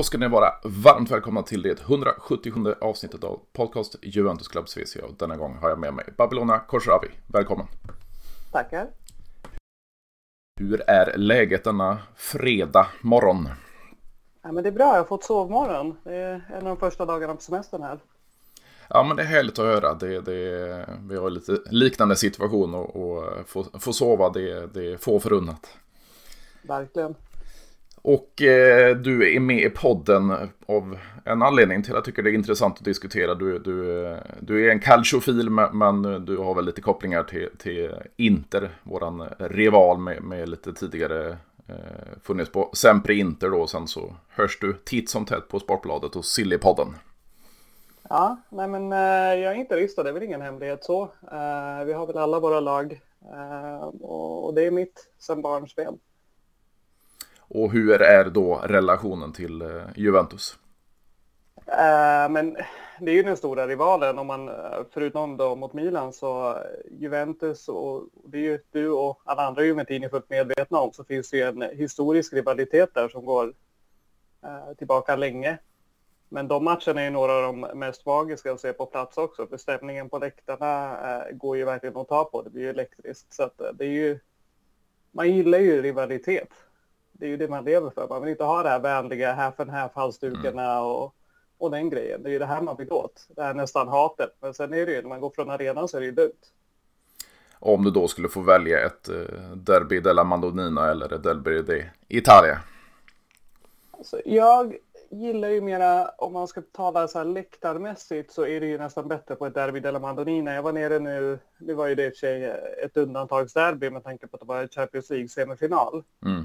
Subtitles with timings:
[0.00, 5.04] Då ska ni vara varmt välkomna till det 177 avsnittet av podcast Juventus Club Svezia.
[5.04, 7.08] Och denna gång har jag med mig Babylona Korsravi.
[7.26, 7.66] Välkommen!
[8.52, 8.86] Tackar!
[10.60, 13.48] Hur är läget denna fredag morgon?
[14.42, 15.96] Ja, men det är bra, jag har fått sovmorgon.
[16.04, 17.98] Det är en av de första dagarna på semestern här.
[18.88, 19.94] Ja, men det är härligt att höra.
[19.94, 24.96] Det, det, vi har lite liknande situation och, och få, få sova, det, det är
[24.96, 25.76] få förunnat.
[26.62, 27.14] Verkligen.
[28.02, 30.30] Och eh, du är med i podden
[30.66, 33.34] av en anledning till att jag tycker det är intressant att diskutera.
[33.34, 38.70] Du, du, du är en calciofil men du har väl lite kopplingar till, till Inter,
[38.82, 41.28] våran rival med, med lite tidigare
[41.68, 41.74] eh,
[42.22, 43.60] funnits på Sempre Inter då.
[43.60, 46.88] Och sen så hörs du titt som tätt på Sportbladet och Sillypodden.
[48.08, 51.02] Ja, nej men eh, jag är inte ristad, det är väl ingen hemlighet så.
[51.02, 53.00] Eh, vi har väl alla våra lag
[53.32, 55.98] eh, och, och det är mitt sen barnsben.
[57.54, 60.58] Och hur är då relationen till eh, Juventus?
[61.66, 62.56] Äh, men
[63.00, 64.54] det är ju den stora rivalen om man, eh,
[64.90, 66.58] förutom då mot Milan, så
[66.90, 71.30] Juventus och det är ju du och alla andra Juventini fullt medvetna om så finns
[71.30, 73.54] det ju en historisk rivalitet där som går
[74.42, 75.58] äh, tillbaka länge.
[76.28, 79.46] Men de matcherna är ju några av de mest magiska att se på plats också,
[79.46, 82.42] för stämningen på läktarna äh, går ju verkligen att ta på.
[82.42, 83.34] Det blir ju elektriskt.
[83.34, 84.18] Så att det är ju,
[85.10, 86.48] man gillar ju rivalitet
[87.20, 88.08] det är ju det man lever för.
[88.08, 90.84] Man vill inte ha det här vänliga half and half halsdukarna mm.
[90.84, 91.14] och,
[91.58, 92.22] och den grejen.
[92.22, 93.26] Det är ju det här man vill åt.
[93.36, 94.36] Det här nästan hatet.
[94.40, 96.42] Men sen är det ju när man går från arenan så är det ju dumt.
[97.58, 101.84] Om du då skulle få välja ett uh, Derby della Mandonina eller ett Derby di
[102.08, 102.58] Italia?
[103.90, 104.76] Alltså, jag
[105.10, 109.08] gillar ju mera, om man ska tala så här läktarmässigt så är det ju nästan
[109.08, 110.54] bättre på ett Derby della Mandonina.
[110.54, 112.44] Jag var nere nu, det var ju det i och för sig
[112.84, 116.04] ett undantagsderby med tanke på att det var Champions League-semifinal.
[116.26, 116.44] Mm.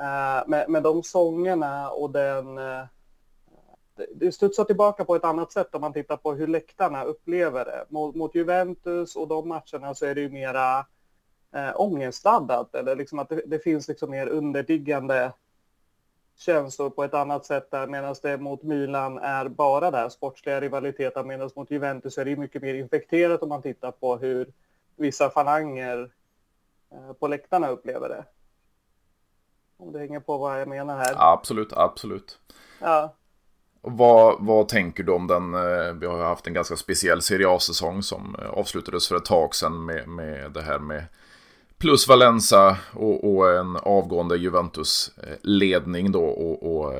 [0.00, 2.58] Uh, med, med de sångerna och den...
[2.58, 2.84] Uh,
[4.14, 7.84] det studsar tillbaka på ett annat sätt om man tittar på hur läktarna upplever det.
[7.88, 10.86] Mot, mot Juventus och de matcherna så är det ju mera
[11.54, 12.74] eh, ångestladdat.
[12.74, 15.32] Eller liksom att det, det, finns liksom mer underliggande
[16.36, 17.86] känslor på ett annat sätt där.
[17.86, 21.26] Medan det mot Milan är bara där sportsliga rivaliteten.
[21.26, 24.52] Medan mot Juventus är det mycket mer infekterat om man tittar på hur
[24.96, 26.10] vissa falanger
[26.92, 28.24] eh, på läktarna upplever det.
[29.76, 31.14] Om du hänger på vad jag menar här.
[31.16, 32.38] Absolut, absolut.
[32.80, 33.14] Ja.
[33.80, 35.54] Vad, vad tänker du om den?
[35.54, 39.54] Eh, vi har haft en ganska speciell Serie A-säsong som eh, avslutades för ett tag
[39.54, 41.04] sedan med, med det här med
[41.78, 46.94] plus Valenza och, och en avgående Juventus-ledning då och, och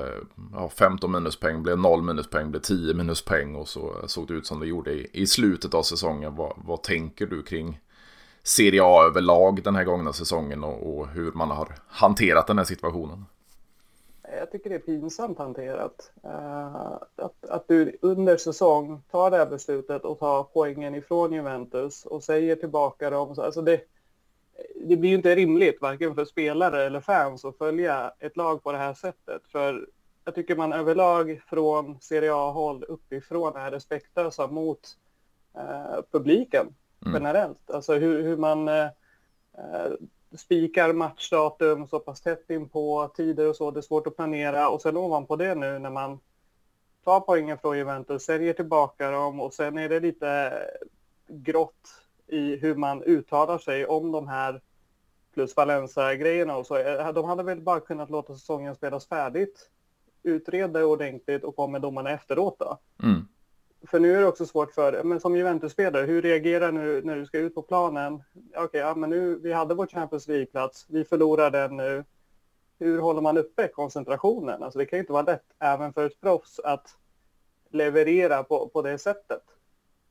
[0.53, 4.61] ja, 15 minuspoäng blev 0 minuspoäng, blev 10 minuspoäng och så såg det ut som
[4.61, 6.37] det gjorde i, i slutet av säsongen.
[6.37, 7.81] Vad, vad tänker du kring
[8.47, 12.65] Serie A överlag den här gångna säsongen och, och, hur man har hanterat den här
[12.65, 13.25] situationen?
[14.39, 16.13] Jag tycker det är pinsamt hanterat.
[16.25, 16.77] Uh,
[17.17, 22.25] att, att du under säsong tar det här beslutet och tar poängen ifrån Juventus och
[22.25, 23.35] säger tillbaka dem.
[23.39, 23.81] Alltså det,
[24.85, 28.73] det blir ju inte rimligt, varken för spelare eller fans, att följa ett lag på
[28.73, 29.43] det här sättet.
[29.53, 29.89] För
[30.25, 34.81] jag tycker man överlag från Serie A-håll uppifrån är respektlösa mot
[35.55, 36.75] eh, publiken
[37.07, 37.15] mm.
[37.15, 37.71] generellt.
[37.71, 38.85] Alltså hur, hur man eh,
[39.59, 39.93] eh,
[40.37, 43.71] spikar matchdatum så pass tätt in på tider och så.
[43.71, 46.19] Det är svårt att planera och sen ovanpå det nu när man
[47.05, 50.53] tar poängen från Juventus, säljer tillbaka dem och sen är det lite
[51.29, 54.61] grått i hur man uttalar sig om de här
[55.35, 56.77] plus Valencia-grejerna och så.
[56.77, 59.71] Eh, de hade väl bara kunnat låta säsongen spelas färdigt,
[60.23, 62.79] utreda ordentligt och komma med domarna efteråt då.
[63.03, 63.27] Mm
[63.87, 67.27] för nu är det också svårt för, men som Juventus-spelare, hur reagerar du när du
[67.27, 68.23] ska ut på planen?
[68.35, 72.05] Okej, okay, ja, men nu, vi hade vår Champions League-plats, vi förlorar den nu.
[72.79, 74.63] Hur håller man uppe koncentrationen?
[74.63, 76.97] Alltså det kan ju inte vara lätt, även för ett proffs, att
[77.71, 79.43] leverera på, på det sättet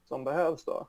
[0.08, 0.88] som behövs då.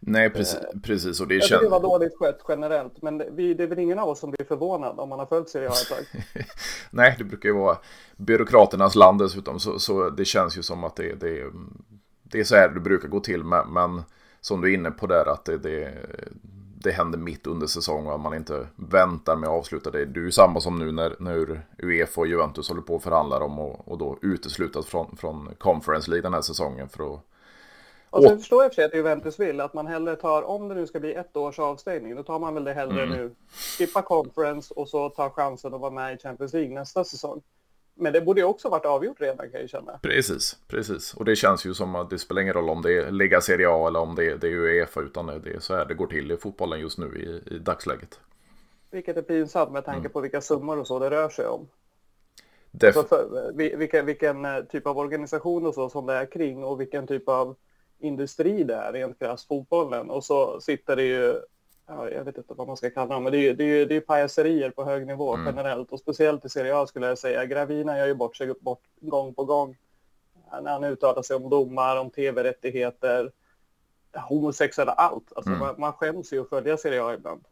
[0.00, 0.54] Nej, precis.
[0.54, 3.66] Eh, precis och det jag tycker det var dåligt skött generellt, men vi, det är
[3.66, 6.22] väl ingen av oss som blir förvånad om man har följt Serie A ett tag.
[6.90, 7.78] Nej, det brukar ju vara
[8.16, 11.50] byråkraternas land dessutom, så, så det känns ju som att det, det,
[12.22, 14.02] det är så här det brukar gå till, men, men
[14.40, 15.94] som du är inne på där, att det, det,
[16.82, 20.04] det händer mitt under säsong och att man inte väntar med att avsluta det.
[20.04, 23.38] Det är ju samma som nu när, när Uefa och Juventus håller på att förhandla
[23.38, 27.20] om och, och då uteslutas från, från Conference League den här säsongen för att
[28.10, 30.74] och sen förstår jag för sig att Juventus vill att man hellre tar, om det
[30.74, 33.18] nu ska bli ett års avstängning, då tar man väl det hellre mm.
[33.18, 33.34] nu.
[33.78, 37.42] Skippa conference och så ta chansen att vara med i Champions League nästa säsong.
[37.94, 39.98] Men det borde ju också varit avgjort redan kan jag känna.
[40.02, 41.14] Precis, precis.
[41.14, 43.68] Och det känns ju som att det spelar ingen roll om det är Liga Serie
[43.68, 46.06] A eller om det är, det är Uefa, utan det är så här det går
[46.06, 48.20] till i fotbollen just nu i, i dagsläget.
[48.90, 50.12] Vilket är pinsamt med tanke mm.
[50.12, 51.68] på vilka summor och så det rör sig om.
[52.70, 56.64] Def alltså för, vilken, vilken eh, typ av organisation och så som det är kring
[56.64, 57.56] och vilken typ av
[58.00, 60.10] industri det är rent krasst fotbollen.
[60.10, 61.40] Och så sitter det ju,
[61.86, 63.86] ja, jag vet inte vad man ska kalla dem, men det är ju det är,
[63.86, 65.46] det är pajaserier på hög nivå mm.
[65.46, 67.44] generellt och speciellt i Serie A skulle jag säga.
[67.44, 69.76] Gravina gör ju bort sig bort gång på gång
[70.62, 73.32] när han uttalar sig om domar, om tv-rättigheter,
[74.28, 75.32] homosexuella, allt.
[75.36, 75.60] Alltså mm.
[75.60, 77.44] man, man skäms ju att följa Serie A ibland.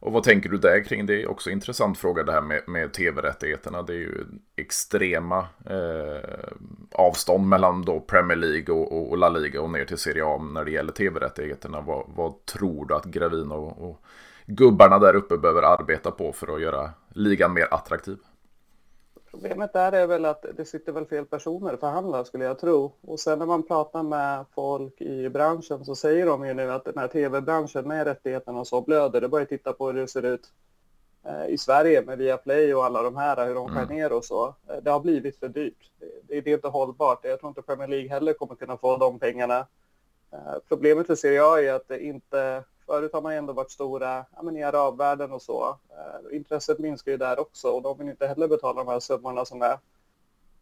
[0.00, 1.06] Och vad tänker du där kring?
[1.06, 3.82] Det är också en intressant fråga det här med, med tv-rättigheterna.
[3.82, 4.24] Det är ju
[4.56, 5.38] extrema
[5.70, 6.48] eh,
[6.92, 10.64] avstånd mellan då Premier League och, och, La Liga och ner till Serie A när
[10.64, 11.80] det gäller tv-rättigheterna.
[11.80, 14.02] Vad, vad, tror du att Gravino och, och
[14.46, 18.16] gubbarna där uppe behöver arbeta på för att göra ligan mer attraktiv?
[19.40, 22.92] Problemet där är väl att det sitter väl fel personer och förhandlar skulle jag tro.
[23.00, 26.84] Och sen när man pratar med folk i branschen så säger de ju nu att
[26.84, 29.20] den här tv-branschen med rättigheterna och så blöder.
[29.20, 30.52] Det bara titta på hur det ser ut
[31.24, 33.96] eh, i Sverige med Viaplay och alla de här, hur de skär mm.
[33.96, 34.54] ner och så.
[34.68, 35.90] Eh, det har blivit för dyrt.
[36.28, 37.24] Det, det är inte hållbart.
[37.24, 39.66] Jag tror inte Premier League heller kommer kunna få de pengarna.
[40.32, 44.24] Eh, problemet för Serie A är att det inte Förut har man ändå varit stora
[44.36, 45.78] ja, men i arabvärlden och så.
[45.90, 49.44] Eh, intresset minskar ju där också och de vill inte heller betala de här summorna
[49.44, 49.78] som är.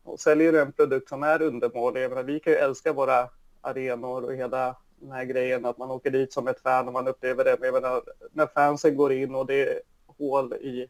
[0.03, 3.29] Och säljer du en produkt som är undermålig, vi kan ju älska våra
[3.61, 7.09] arenor och hela den här grejen att man åker dit som ett fan och man
[7.09, 7.56] upplever det.
[7.61, 9.81] Men jag menar, när fansen går in och det är
[10.19, 10.87] hål i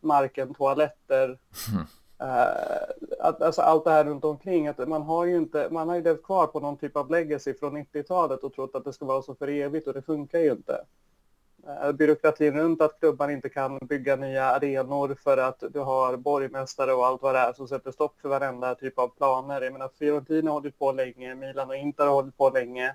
[0.00, 1.86] marken, toaletter, hmm
[2.18, 2.56] mm.
[3.20, 6.22] Alltså allt det här runt omkring, att man har ju inte, man har ju levt
[6.22, 9.34] kvar på någon typ av legacy från 90-talet och trott att det ska vara så
[9.34, 10.80] för evigt och det funkar ju inte.
[11.68, 16.92] Uh, byråkratin runt att klubban inte kan bygga nya arenor för att du har borgmästare
[16.92, 19.62] och allt vad det är som sätter stopp för varenda typ av planer.
[19.62, 22.86] Jag menar, Fiorentina har hållit på länge, Milan och Inter har hållit på länge.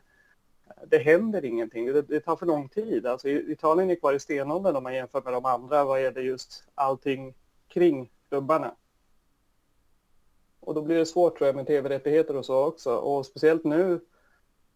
[0.68, 3.06] Eh, det händer ingenting, det, det, tar för lång tid.
[3.06, 6.64] Alltså, Italien är kvar i stenåldern om man jämför med de andra vad gäller just
[6.76, 7.34] allting
[7.68, 8.76] kring klubbarna.
[10.62, 12.96] Och då blir det svårt tror jag med tv-rättigheter och så också.
[12.96, 14.00] Och speciellt nu,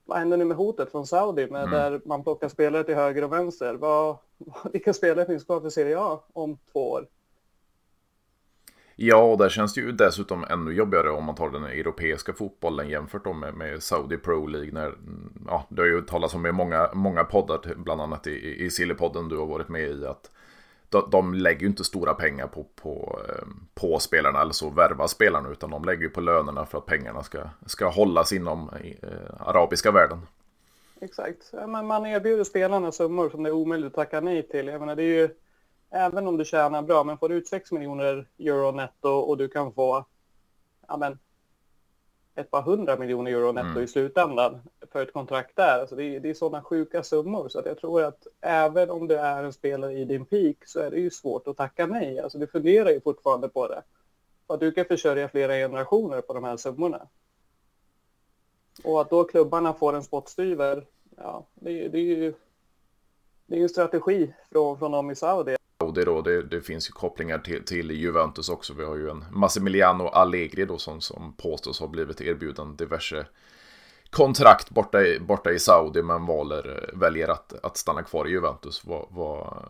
[0.05, 1.71] vad händer nu med hotet från Saudi med mm.
[1.71, 3.75] där man plockar spelare till höger och vänster?
[3.75, 4.17] Vad,
[4.73, 7.07] vilka spelare finns kvar för Serie A om två år?
[8.97, 12.89] Ja, och där känns det ju dessutom ännu jobbigare om man tar den europeiska fotbollen
[12.89, 14.71] jämfört med, med Saudi Pro League.
[14.71, 14.93] När,
[15.47, 19.29] ja, det har ju talats om i många, många poddar, bland annat i, i Sillypodden
[19.29, 20.31] du har varit med i, att
[20.95, 25.07] de, de lägger ju inte stora pengar på, på, eh, på spelarna eller så värva
[25.07, 29.47] spelarna utan de lägger ju på lönerna för att pengarna ska, ska hållas inom eh,
[29.47, 30.21] arabiska världen.
[31.01, 34.67] Exakt, men man erbjuder spelarna summor som det är omöjligt att tacka nej till.
[34.67, 35.29] Jag menar, det är ju,
[35.89, 39.47] även om du tjänar bra, men får du ut 6 miljoner euro netto och du
[39.47, 40.05] kan få
[40.87, 41.19] ja, men,
[42.35, 43.83] ett par hundra miljoner euro netto mm.
[43.83, 44.61] i slutändan
[44.91, 45.79] för ett kontrakt där.
[45.79, 49.07] Alltså det, är, det är sådana sjuka summor så att jag tror att även om
[49.07, 52.19] du är en spelare i din peak så är det ju svårt att tacka nej.
[52.19, 53.83] Alltså du funderar ju fortfarande på det.
[54.47, 57.07] Att du kan försörja flera generationer på de här summorna.
[58.83, 60.85] Och att då klubbarna får en spottstyver,
[61.17, 62.33] ja, det, det är ju
[63.45, 65.55] det är en strategi från, från dem i Saudi.
[65.95, 68.73] Saudi då, det, det, finns ju kopplingar till, till Juventus också.
[68.73, 73.25] Vi har ju en Massimiliano Allegri då som, som påstås ha blivit erbjuden diverse
[74.09, 78.85] kontrakt borta i, borta i Saudi men valer, väljer att, att stanna kvar i Juventus.
[78.85, 79.65] Vad, vad,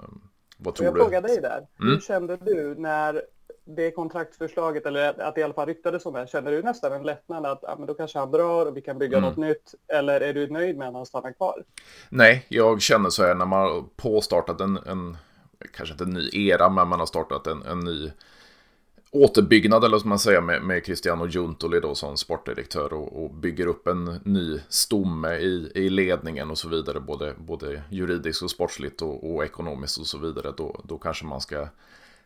[0.57, 0.99] vad tror jag du?
[0.99, 1.67] Jag frågar dig där.
[1.79, 1.93] Mm.
[1.93, 3.21] Hur kände du när
[3.65, 7.03] det kontraktförslaget, eller att det i alla fall ryktades om det, känner du nästan en
[7.03, 9.29] lättnad att ja, men då kanske han drar och vi kan bygga mm.
[9.29, 9.75] något nytt?
[9.87, 11.63] Eller är du nöjd med att han stannar kvar?
[12.09, 15.17] Nej, jag känner så här när man har påstartat en, en
[15.73, 18.11] kanske inte en ny era, men man har startat en, en ny
[19.15, 23.67] återbyggnad eller som man säger med, med Cristiano Giuntoli då som sportdirektör och, och, bygger
[23.67, 29.01] upp en ny stomme i, i ledningen och så vidare, både, både juridiskt och sportsligt
[29.01, 31.67] och, och ekonomiskt och så vidare, då, då kanske man ska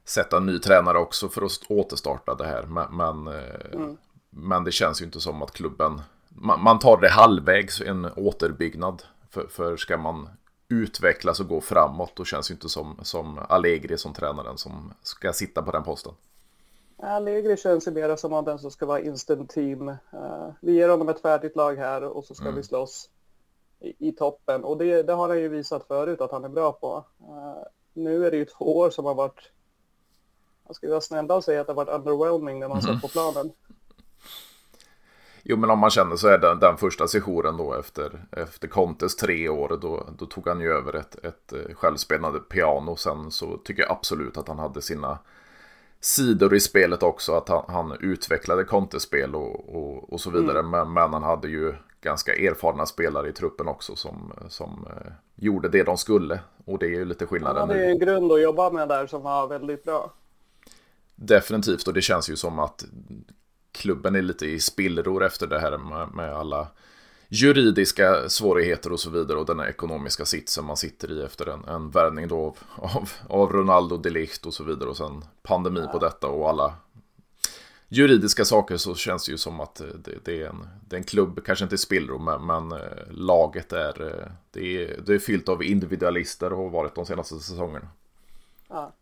[0.05, 2.63] sätta en ny tränare också för att återstarta det här.
[2.63, 3.97] Men, men, eh, mm.
[4.29, 9.03] men det känns ju inte som att klubben, man, man tar det halvvägs, en återbyggnad.
[9.29, 10.29] För, för ska man
[10.69, 12.11] utvecklas och gå framåt.
[12.15, 16.13] Då känns det inte som, som Allegri som tränaren som ska sitta på den posten.
[16.97, 19.89] Allegri känns ju mer som den som ska vara instant team.
[19.89, 22.55] Uh, vi ger honom ett färdigt lag här och så ska mm.
[22.55, 23.09] vi slåss
[23.79, 24.63] i, i toppen.
[24.63, 27.05] Och det, det, har han ju visat förut att han är bra på.
[27.21, 29.51] Uh, nu är det ju två år som har varit,
[30.67, 32.93] jag ska vara snäll och säga att det har varit underwhelming när man mm.
[32.93, 33.51] sett på planen.
[35.51, 39.15] Jo, men om man känner så är den, den första sessionen då efter, efter Contes
[39.15, 42.95] tre år, då, då tog han ju över ett, ett eh, självspelande piano.
[42.95, 45.17] Sen så tycker jag absolut att han hade sina
[45.99, 50.59] sidor i spelet också, att han, han utvecklade Contes-spel och, och, och, så vidare.
[50.59, 50.71] Mm.
[50.71, 55.69] Men, men han hade ju ganska erfarna spelare i truppen också som, som eh, gjorde
[55.69, 56.39] det de skulle.
[56.65, 57.59] Och det är ju lite skillnaden.
[57.59, 60.13] Han hade ju en grund att jobba med där som var väldigt bra.
[61.15, 62.85] definitivt, och det känns ju som att
[63.71, 66.67] klubben är lite i spillror efter det här med, med alla
[67.27, 71.89] juridiska svårigheter och så vidare och den ekonomiska sitsen man sitter i efter en, en
[71.89, 76.27] värvning då av, av Ronaldo, de Ligt och så vidare och sen pandemi på detta
[76.27, 76.73] och alla
[77.87, 81.03] juridiska saker så känns det ju som att det, det, är, en, det är en
[81.03, 85.19] klubb, kanske inte i spillror, men, men eh, laget är eh, det, är det är
[85.19, 87.87] fyllt av individualister och har varit de senaste säsongerna.
[88.67, 88.93] Ja.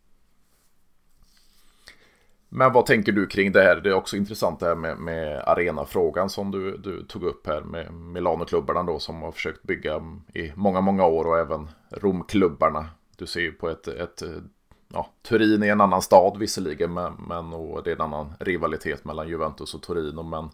[2.50, 3.76] Men vad tänker du kring det här?
[3.76, 7.62] Det är också intressant det här med, med arenafrågan som du, du tog upp här
[7.62, 10.02] med Milanoklubbarna då som har försökt bygga
[10.34, 12.90] i många, många år och även Romklubbarna.
[13.18, 14.24] Du ser ju på ett, ett
[14.94, 19.06] ja, Turin är en annan stad visserligen, men, men och det är en annan rivalitet
[19.06, 20.24] mellan Juventus och Torino.
[20.24, 20.50] Men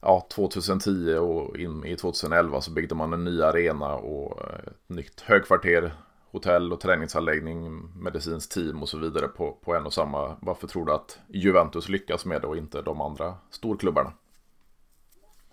[0.00, 5.20] ja, 2010 och in i 2011 så byggde man en ny arena och ett nytt
[5.20, 5.92] högkvarter,
[6.32, 10.36] hotell och träningsanläggning, medicinskt team och så vidare på, på en och samma.
[10.40, 14.12] Varför tror du att Juventus lyckas med det och inte de andra storklubbarna?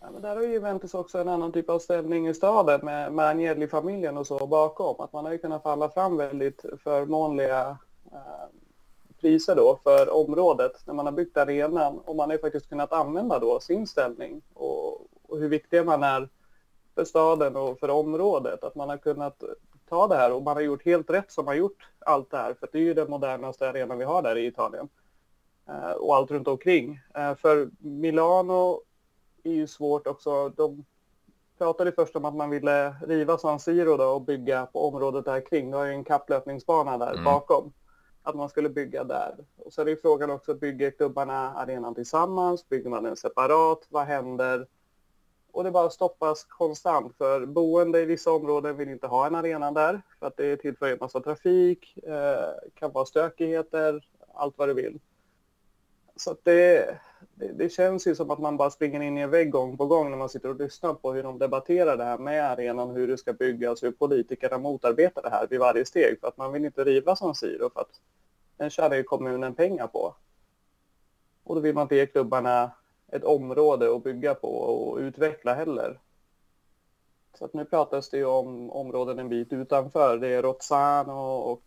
[0.02, 3.26] Ja, men där har Juventus också en annan typ av ställning i staden med, med
[3.26, 4.96] Agnelli-familjen och så bakom.
[5.00, 7.78] Att man har ju kunnat falla fram väldigt förmånliga
[8.12, 8.48] eh,
[9.22, 12.94] priser då för området när man har byggt arenan och man har ju faktiskt kunnat
[12.94, 16.30] använda då sin ställning och, och hur viktiga man är
[16.96, 18.64] för staden och för området.
[18.64, 19.44] Att man har kunnat
[19.89, 22.53] ta det här och man har gjort helt rätt som har gjort allt det här.
[22.53, 24.89] För det är ju den modernaste arenan vi har där i Italien.
[25.70, 27.00] Eh, och allt runt omkring.
[27.15, 28.82] Eh, för Milano
[29.44, 30.50] är ju svårt också.
[30.50, 30.86] De
[31.58, 35.46] pratade först om att man ville riva San Siro då och bygga på området där
[35.46, 35.72] kring.
[35.72, 37.24] Det har ju en kapplöpningsbana där mm.
[37.24, 37.74] bakom.
[38.24, 39.36] Att man skulle bygga där.
[39.58, 42.70] Och så är det ju frågan också, bygger klubbarna arenan tillsammans?
[42.70, 43.88] Bygger man den separat?
[43.89, 44.67] Vad händer?
[45.51, 49.72] Och det bara stoppas konstant för boende i vissa områden vill inte ha en arena
[49.72, 54.74] där för att det tillför en massa trafik, eh, kan vara stökigheter, allt vad du
[54.74, 55.00] vill.
[56.16, 56.98] Så det,
[57.36, 59.86] det, det, känns ju som att man bara springer in i en vägg gång på
[59.86, 63.08] gång när man sitter och lyssnar på hur de debatterar det här med arenan, hur
[63.08, 66.20] det ska byggas, hur politikerna motarbetar det här vid varje steg.
[66.20, 68.01] För att man vill inte riva San Siro för att
[68.58, 70.16] den tjänar ju kommunen pengar på.
[71.44, 72.72] Och då vill man inte ge klubbarna
[73.12, 76.00] ett område att bygga på och utveckla heller.
[77.38, 80.18] Så att nu pratas det ju om områden en bit utanför.
[80.18, 81.64] Det är Rozzano och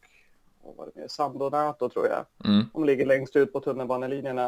[0.62, 1.09] vad var det mer?
[1.09, 2.50] San Donato tror jag.
[2.50, 2.66] Mm.
[2.73, 4.47] De ligger längst ut på tunnelbanelinjerna.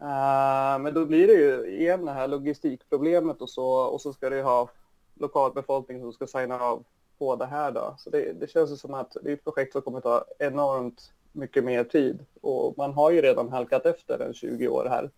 [0.00, 4.30] Uh, men då blir det ju igen det här logistikproblemet och så och så ska
[4.30, 4.68] det ju ha
[5.14, 6.84] lokalbefolkning som ska signa av
[7.18, 7.94] på det här då.
[7.98, 11.64] Så det, det känns som att det är ett projekt som kommer ta enormt mycket
[11.64, 15.10] mer tid och man har ju redan halkat efter en 20 år här.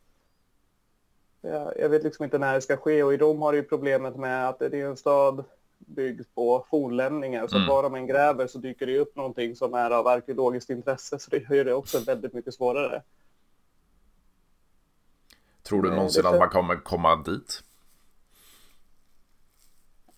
[1.40, 3.64] Jag, jag vet liksom inte när det ska ske och i Rom har det ju
[3.64, 5.44] problemet med att det är en stad
[5.78, 7.46] byggd på fornlämningar.
[7.46, 7.68] Så mm.
[7.68, 11.18] var de än gräver så dyker det upp någonting som är av arkeologiskt intresse.
[11.18, 13.02] Så det gör det också väldigt mycket svårare.
[15.62, 17.62] Tror du någonsin att man kommer komma dit?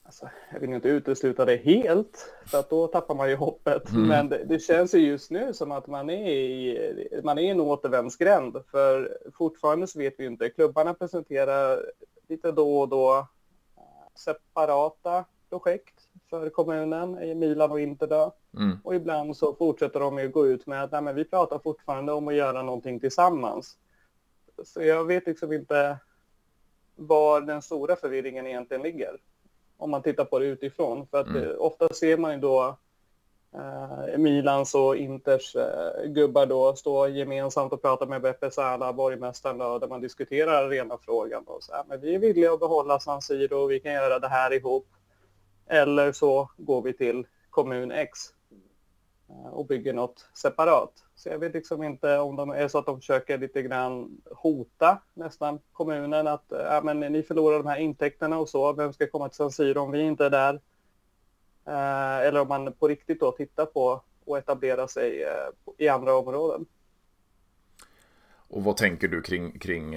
[0.09, 3.91] Alltså, jag vill inte utesluta det helt, för att då tappar man ju hoppet.
[3.91, 4.09] Mm.
[4.09, 7.49] Men det, det, känns ju just nu som att man är i, man är i
[7.49, 8.57] en återvändsgränd.
[8.71, 10.51] För fortfarande så vet vi inte.
[10.51, 11.85] Klubbarna presenterar
[12.29, 13.27] lite då och då
[14.15, 18.35] separata projekt för kommunen i Milan och Inter då.
[18.57, 18.79] Mm.
[18.85, 22.13] Och ibland så fortsätter de ju gå ut med att Nej, men vi pratar fortfarande
[22.13, 23.79] om att göra någonting tillsammans.
[24.65, 25.99] Så jag vet liksom inte
[26.97, 29.17] var den stora förvirringen egentligen ligger.
[29.79, 31.07] Om man tittar på det utifrån.
[31.07, 31.43] För att mm.
[31.43, 32.77] Eh, ofta ser man ju då
[33.55, 39.59] eh, Milans och Inters eh, gubbar då stå gemensamt och prata med Beppe Sala, borgmästaren,
[39.59, 41.45] då, där man diskuterar arenafrågan.
[41.47, 44.19] Och så här, men vi är villiga att behålla San Siro och vi kan göra
[44.19, 44.87] det här ihop.
[45.67, 48.19] Eller så går vi till kommun X
[49.29, 50.93] eh, och bygger något separat.
[51.19, 55.03] Så jag vet liksom inte om de är så att de försöker lite grann hota
[55.15, 58.73] nästan kommunen att ja, men ni förlorar de här intäkterna och så.
[58.73, 60.61] Vem ska komma till San Siro om vi inte är där?
[61.67, 65.29] Äh, eller om man på riktigt då tittar på och etablera sig äh,
[65.79, 66.67] i andra områden.
[68.49, 69.91] Och vad tänker du kring, kring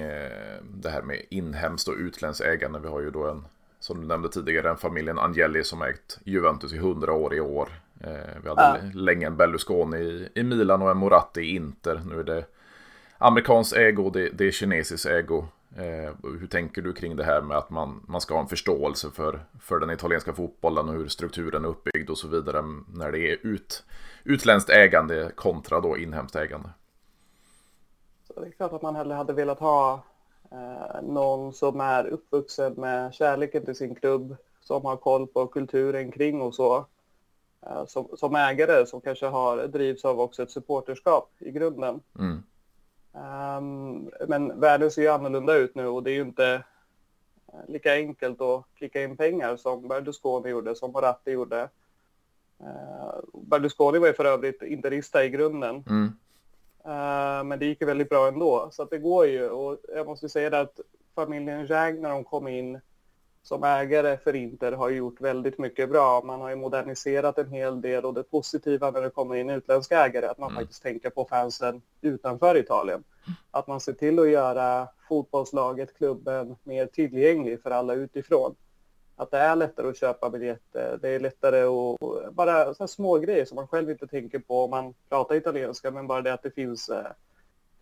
[0.62, 2.78] det här med inhemskt och utländskt ägande?
[2.78, 3.44] Vi har ju då en
[3.80, 7.68] som du nämnde tidigare, en familjen Angeli som ägt Juventus i hundra år i år.
[8.04, 8.90] Eh, vi hade ja.
[8.94, 12.02] länge en Berlusconi i, i Milan och en Moratti i Inter.
[12.10, 12.44] Nu är det
[13.18, 15.44] amerikansk ägo, det, det är kinesisk ägo.
[15.76, 19.10] Eh, hur tänker du kring det här med att man, man ska ha en förståelse
[19.10, 22.62] för, för den italienska fotbollen och hur strukturen är uppbyggd och så vidare
[22.94, 23.84] när det är ut,
[24.24, 26.68] utländskt ägande kontra då inhemskt ägande?
[28.26, 30.04] Så det är klart att man hellre hade velat ha
[30.52, 36.12] Eh, någon som är uppvuxen med kärleken till sin klubb, som har koll på kulturen
[36.12, 36.86] kring och så.
[37.66, 42.00] Eh, som, som ägare som kanske har, drivs av också ett supporterskap i grunden.
[42.18, 42.42] Mm.
[43.14, 46.64] Um, men världen ser ju annorlunda ut nu och det är ju inte
[47.68, 51.68] lika enkelt att klicka in pengar som Berlusconi gjorde, som Moratti gjorde.
[52.60, 55.84] Uh, Berlusconi var ju för övrigt interista i grunden.
[55.88, 56.12] Mm.
[56.86, 59.48] Uh, men det gick ju väldigt bra ändå, så att det går ju.
[59.48, 60.80] Och jag måste säga det att
[61.14, 62.80] familjen Zhang när de kom in
[63.42, 66.22] som ägare för Inter har gjort väldigt mycket bra.
[66.24, 70.04] Man har ju moderniserat en hel del och det positiva när det kommer in utländska
[70.04, 70.60] ägare att man mm.
[70.60, 73.04] faktiskt tänker på fansen utanför Italien.
[73.50, 78.54] Att man ser till att göra fotbollslaget, klubben mer tillgänglig för alla utifrån.
[79.16, 82.34] Att det är lättare att köpa biljetter, det är lättare att...
[82.34, 86.06] Bara så små grejer som man själv inte tänker på om man pratar italienska, men
[86.06, 87.06] bara det att det finns eh,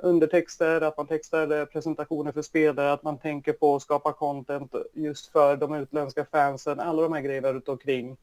[0.02, 5.32] undertexter, att man textar presentationer för spelare, att man tänker på att skapa content just
[5.32, 8.16] för de utländska fansen, alla de här grejerna runt omkring.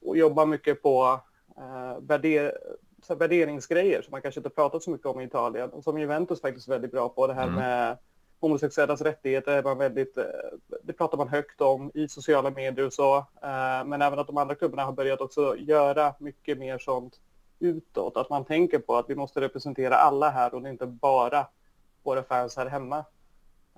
[0.00, 1.20] Och jobba mycket på
[1.56, 2.58] eh, värder
[3.06, 6.40] så värderingsgrejer som man kanske inte pratat så mycket om i Italien och som Juventus
[6.40, 7.26] faktiskt är väldigt bra på.
[7.26, 7.54] Det här mm.
[7.54, 7.96] med
[8.40, 10.24] homosexuellas rättigheter är man väldigt, eh,
[10.82, 13.16] det pratar man högt om i sociala medier och så.
[13.16, 17.20] Eh, men även att de andra klubbarna har börjat också göra mycket mer sånt
[17.58, 18.16] utåt.
[18.16, 21.46] Att man tänker på att vi måste representera alla här och det är inte bara
[22.02, 23.04] våra fans här hemma.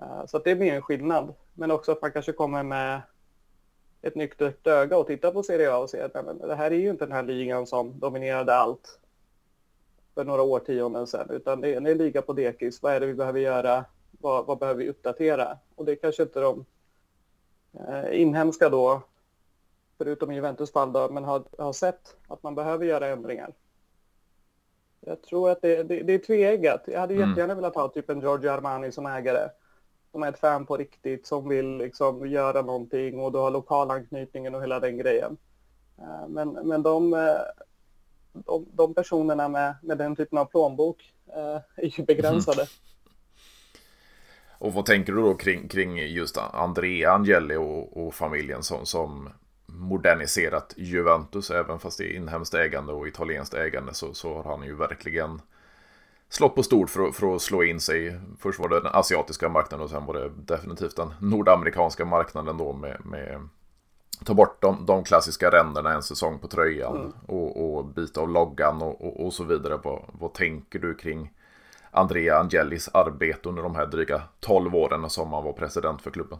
[0.01, 1.33] Eh, så att det blir en skillnad.
[1.53, 3.01] Men också att man kanske kommer med
[4.01, 6.89] ett nyktert öga och tittar på Serie A och ser att det här är ju
[6.89, 8.99] inte den här ligan som dominerade allt
[10.13, 12.81] för några årtionden sedan, utan det är en liga på dekis.
[12.81, 13.85] Vad är det vi behöver göra?
[14.11, 15.57] Vad, vad behöver vi uppdatera?
[15.75, 16.65] Och det är kanske inte de
[17.73, 19.01] eh, inhemska då,
[19.97, 23.53] förutom i Juventus fall då, men har, har sett att man behöver göra ändringar.
[24.99, 26.83] Jag tror att det, det, det är tveeggat.
[26.87, 27.29] Jag hade mm.
[27.29, 29.49] jättegärna velat ha typ en Giorgio Armani som ägare.
[30.11, 34.55] Som är ett fan på riktigt, som vill liksom göra någonting och du har lokalanknytningen
[34.55, 35.37] och hela den grejen.
[35.97, 37.37] Eh, men, men de, eh,
[38.33, 42.61] de, de personerna med, med den typen av plånbok eh, är ju begränsade.
[42.61, 42.67] Mm.
[44.59, 49.29] Och vad tänker du då kring, kring just Andrea Angeli och, och familjen som, som
[49.77, 54.63] moderniserat Juventus, även fast det är inhemskt ägande och italienskt ägande så, så har han
[54.63, 55.41] ju verkligen
[56.29, 58.19] slått på stort för, för att slå in sig.
[58.39, 62.73] Först var det den asiatiska marknaden och sen var det definitivt den nordamerikanska marknaden då
[62.73, 63.49] med, med
[64.25, 67.13] ta bort de, de klassiska ränderna en säsong på tröjan mm.
[67.25, 69.79] och, och byta av loggan och, och, och, så vidare.
[69.83, 71.33] Vad, vad tänker du kring
[71.91, 76.39] Andrea Angelis arbete under de här dryga 12 åren som han var president för klubben?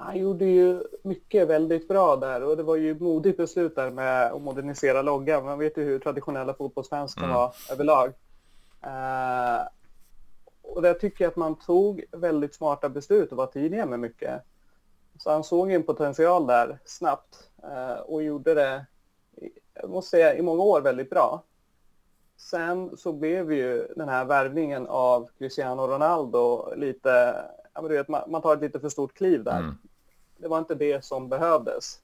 [0.00, 4.32] Han gjorde ju mycket väldigt bra där och det var ju modigt beslut där med
[4.32, 5.44] att modernisera loggan.
[5.44, 7.36] Man vet ju hur traditionella fotbollsfans kan mm.
[7.36, 8.08] vara överlag.
[8.86, 9.68] Uh,
[10.62, 14.42] och där tycker jag att man tog väldigt smarta beslut och var tidiga med mycket.
[15.18, 18.86] Så han såg en potential där snabbt uh, och gjorde det,
[19.74, 21.42] jag måste säga, i många år väldigt bra.
[22.36, 27.34] Sen så blev ju den här värvningen av Cristiano Ronaldo lite,
[27.74, 29.58] ja men du vet, man, man tar ett lite för stort kliv där.
[29.58, 29.78] Mm.
[30.38, 32.00] Det var inte det som behövdes.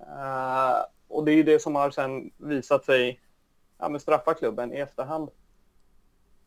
[0.00, 3.20] Uh, och det är ju det som har sen visat sig
[3.78, 5.30] ja, men straffa klubben i efterhand.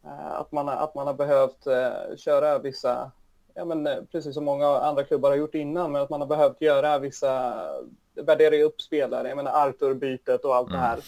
[0.05, 3.11] Uh, att, man, att man har behövt uh, köra vissa,
[3.53, 6.61] ja, men, precis som många andra klubbar har gjort innan, men att man har behövt
[6.61, 7.65] göra vissa,
[8.13, 9.27] värdera upp spelare.
[9.27, 10.81] Jag menar Arthur-bytet och allt mm.
[10.81, 10.99] det här.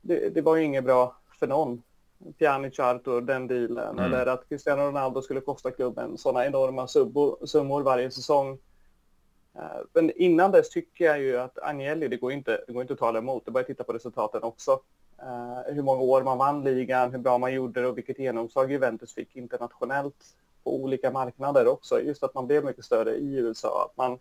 [0.00, 1.82] Det, det, var ju inget bra för någon.
[2.38, 3.98] Pjanic, Arthur, den dealen.
[3.98, 4.04] Mm.
[4.04, 6.86] Eller att Cristiano Ronaldo skulle kosta klubben sådana enorma
[7.46, 8.58] summor varje säsong.
[9.54, 12.92] Eh, men innan dess tycker jag ju att Agnelli, det går inte, det går inte
[12.92, 13.44] att tala emot.
[13.44, 14.80] Det är bara att titta på resultaten också.
[15.22, 18.72] Uh, hur många år man vann ligan, hur bra man gjorde det och vilket genomslag
[18.72, 20.24] Juventus fick internationellt
[20.64, 22.00] på olika marknader också.
[22.00, 23.90] Just att man blev mycket större i USA.
[23.90, 24.18] Att man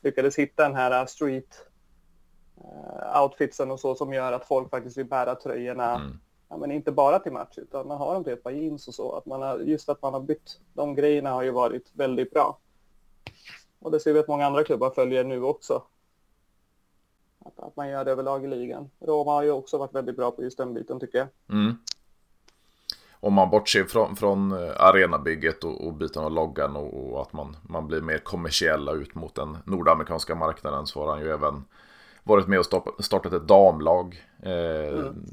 [0.00, 1.66] lyckades hitta den här street
[2.58, 5.94] uh, outfitsen och så som gör att folk faktiskt vill bära tröjorna.
[5.94, 8.88] Mm ja, men inte bara till match utan man har dem till ett par jeans
[8.88, 9.12] och så.
[9.12, 12.58] Att man har, just att man har bytt de grejerna har ju varit väldigt bra.
[13.78, 15.82] Och det ser vi att många andra klubbar följer nu också.
[17.38, 18.90] Att, att man gör det överlag i ligan.
[18.98, 21.28] Roma har ju också varit väldigt bra på just den biten tycker jag.
[21.48, 21.76] Mm.
[23.20, 27.32] Om man bortser från, från eh, arenabygget och, och byten av loggan och, och, att
[27.32, 31.64] man, man blir mer kommersiella ut mot den nordamerikanska marknaden så har han ju även
[32.22, 32.64] varit med och
[33.04, 34.24] startat ett damlag.
[34.42, 35.24] Eh, mm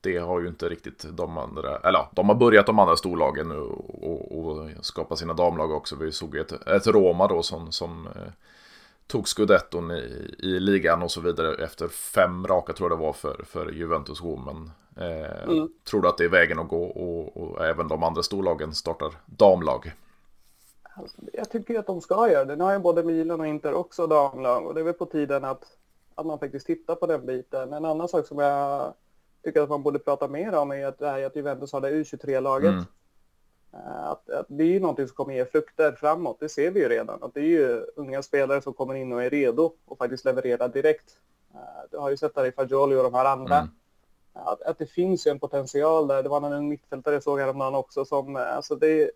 [0.00, 3.48] det har ju inte riktigt de andra, eller ja, de har börjat de andra storlagen
[3.48, 5.96] nu och, och, skapa sina damlag också.
[5.96, 8.32] Vi såg ett, ett Roma då som, som eh,
[9.06, 13.12] tog scudetton i, i ligan och så vidare efter fem raka tror jag det var
[13.12, 14.70] för, för Juventus Women.
[14.96, 15.68] Eh, mm.
[15.84, 19.12] Tror du att det är vägen att gå och, och även de andra storlagen startar
[19.26, 19.92] damlag?
[21.32, 22.56] Jag tycker att de ska göra det.
[22.56, 25.44] Nu har ju både Milan och Inter också damlag och det är väl på tiden
[25.44, 25.64] att,
[26.14, 27.72] att man faktiskt tittar på den biten.
[27.72, 28.94] En annan sak som jag
[29.44, 31.90] tycker att man borde prata mer om är att, det här, att Juventus har det
[31.90, 32.70] U23-laget.
[32.70, 32.84] Mm.
[33.72, 36.80] Eh, att, att, det är ju någonting som kommer ge frukter framåt, det ser vi
[36.80, 37.22] ju redan.
[37.22, 40.68] Att det är ju unga spelare som kommer in och är redo och faktiskt levererar
[40.68, 41.16] direkt.
[41.54, 43.56] Eh, du har ju sett det i Fagioli och de här andra.
[43.56, 43.68] Mm.
[44.32, 46.22] Att, att, det finns ju en potential där.
[46.22, 49.10] Det var någon mittfältare jag såg häromdagen också som, eh, alltså det,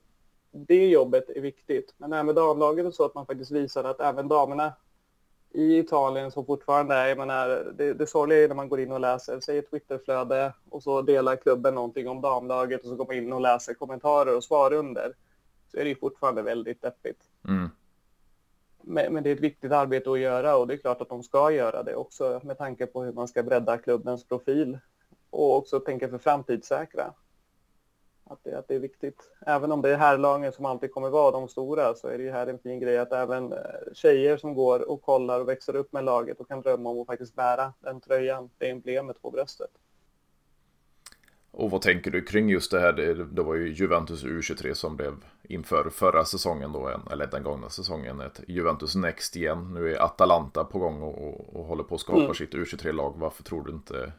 [0.50, 1.94] det jobbet är viktigt.
[1.96, 4.72] Men även damlaget är så att man faktiskt visar att även damerna
[5.55, 8.93] i Italien som fortfarande är, jag menar, det, det sorgliga är när man går in
[8.93, 13.07] och läser, säg ett Twitterflöde och så delar klubben någonting om damlaget och så går
[13.07, 15.12] man in och läser kommentarer och svar under.
[15.71, 17.23] Så är det fortfarande väldigt deppigt.
[17.49, 17.71] Mm.
[18.83, 21.23] Men, men, det är ett viktigt arbete att göra och det är klart att de
[21.23, 24.79] ska göra det också med tanke på hur man ska bredda klubbens profil
[25.31, 27.12] och också tänka för framtidssäkra
[28.26, 29.30] att det, att det är viktigt.
[29.46, 32.30] Även om det är herrlagen som alltid kommer vara de stora så är det ju
[32.30, 33.58] här en fin grej att även eh,
[33.94, 37.06] tjejer som går och kollar och växer upp med laget och kan drömma om att
[37.06, 39.70] faktiskt bära den tröjan, det emblemet på bröstet.
[41.56, 42.92] Och vad tänker du kring just det här?
[42.92, 47.70] Det, det var ju Juventus U23 som blev inför förra säsongen då, eller den gångna
[47.70, 49.74] säsongen, ett Juventus Next igen.
[49.74, 52.34] Nu är Atalanta på gång och, och, och håller på att skapa mm.
[52.34, 53.14] sitt U23-lag.
[53.16, 54.12] Varför tror du inte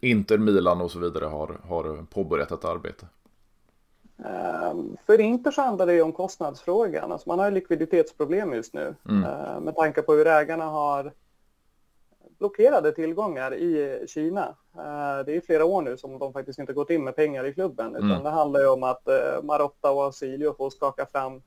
[0.00, 3.06] Inter, Milan och så vidare har, har påbörjat ett arbete?
[4.18, 7.12] Ehm, för Inter så handlar det ju om kostnadsfrågan.
[7.12, 9.24] Alltså man har likviditetsproblem just nu mm.
[9.24, 11.12] Ehm, med tanke på hur ägarna har
[12.38, 14.56] blockerade tillgångar i Kina.
[14.74, 17.54] Ehm, det är flera år nu som de faktiskt inte gått in med pengar i
[17.54, 17.96] klubben.
[17.96, 18.22] Utan mm.
[18.22, 21.42] det handlar ju om att eh, Marotta och Asilio får skaka fram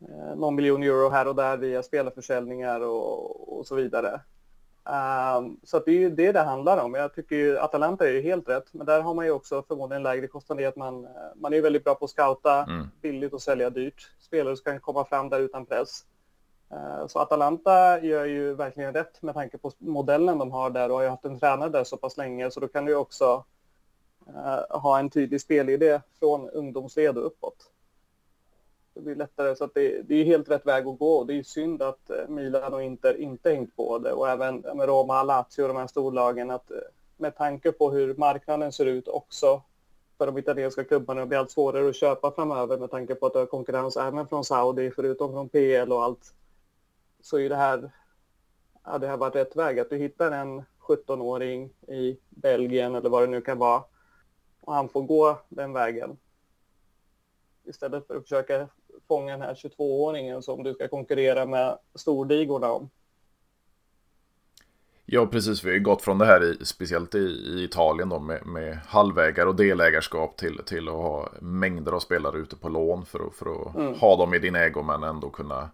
[0.00, 4.20] eh, någon miljon euro här och där via spelarförsäljningar och, och så vidare.
[4.84, 6.94] Um, så det är ju det det handlar om.
[6.94, 10.02] Jag tycker ju Atalanta är ju helt rätt, men där har man ju också förmodligen
[10.02, 12.86] lägre kostnader att man, man är väldigt bra på att scouta mm.
[13.02, 14.12] billigt och sälja dyrt.
[14.20, 16.04] Spelare som kan komma fram där utan press.
[16.72, 20.96] Uh, så Atalanta gör ju verkligen rätt med tanke på modellen de har där och
[20.96, 23.44] har ju haft en tränare där så pass länge så då kan du också
[24.28, 27.72] uh, ha en tydlig spelidé från ungdomsled och uppåt
[28.94, 29.56] det blir lättare.
[29.56, 31.24] Så att det, det är helt rätt väg att gå.
[31.24, 34.88] Det är synd att eh, Milan och Inter inte hängt på det och även med
[34.88, 36.76] Roma, Lazio och de här storlagen att eh,
[37.16, 39.62] med tanke på hur marknaden ser ut också
[40.18, 43.32] för de italienska klubbarna det blir allt svårare att köpa framöver med tanke på att
[43.32, 46.34] det är konkurrens även från Saudi förutom från PL och allt.
[47.20, 47.90] Så är det här,
[48.84, 53.22] ja, det har varit rätt väg att du hittar en 17-åring i Belgien eller vad
[53.22, 53.82] det nu kan vara
[54.60, 56.18] och han får gå den vägen
[57.64, 58.68] istället för att försöka
[59.08, 62.90] fånga den här 22-åringen som du ska konkurrera med storligorna om.
[65.06, 65.64] Ja, precis.
[65.64, 68.78] Vi har ju gått från det här, i, speciellt i, i Italien då, med, med
[68.86, 73.34] halvägar och delägarskap till, till att ha mängder av spelare ute på lån för att,
[73.34, 73.94] för att mm.
[73.94, 75.70] ha dem i din ägo men ändå kunna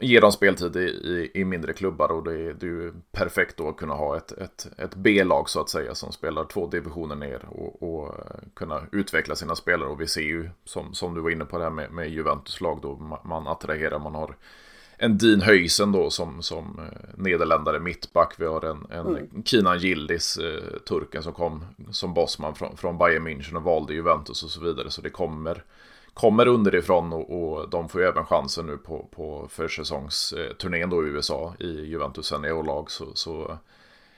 [0.00, 3.56] ge dem speltid i, i, i mindre klubbar och det är, det är ju perfekt
[3.56, 7.16] då att kunna ha ett, ett, ett B-lag så att säga som spelar två divisioner
[7.16, 8.14] ner och, och
[8.54, 11.64] kunna utveckla sina spelare och vi ser ju som, som du var inne på det
[11.64, 14.36] här med, med Juventus lag då man attraherar, man har
[14.96, 18.34] en Dean Höysen då som, som eh, nederländare mittback.
[18.38, 19.42] Vi har en, en mm.
[19.44, 24.42] Kinan Gildis, eh, turken som kom som bossman från, från Bayern München och valde Juventus
[24.42, 24.90] och så vidare.
[24.90, 25.64] Så det kommer
[26.14, 31.08] kommer underifrån och, och de får ju även chansen nu på, på försäsongsturnén då i
[31.08, 32.90] USA i Juventus seniorlag.
[32.90, 33.58] Så, så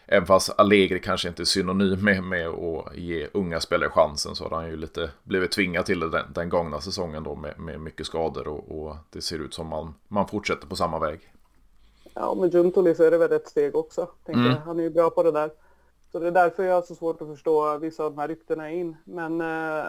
[0.07, 4.45] även fast Allegri kanske inte är synonym med, med att ge unga spelare chansen så
[4.45, 7.81] har han ju lite blivit tvingad till det den, den gångna säsongen då med, med
[7.81, 11.33] mycket skador och, och, det ser ut som man, man fortsätter på samma väg.
[12.15, 14.09] Ja, med Giuntoli så är det väl ett steg också.
[14.27, 14.55] Mm.
[14.65, 15.51] Han är ju bra på det där.
[16.13, 18.71] Så det är därför jag har så svårt att förstå vissa av de här ryktena
[18.71, 18.97] in.
[19.05, 19.87] Men eh,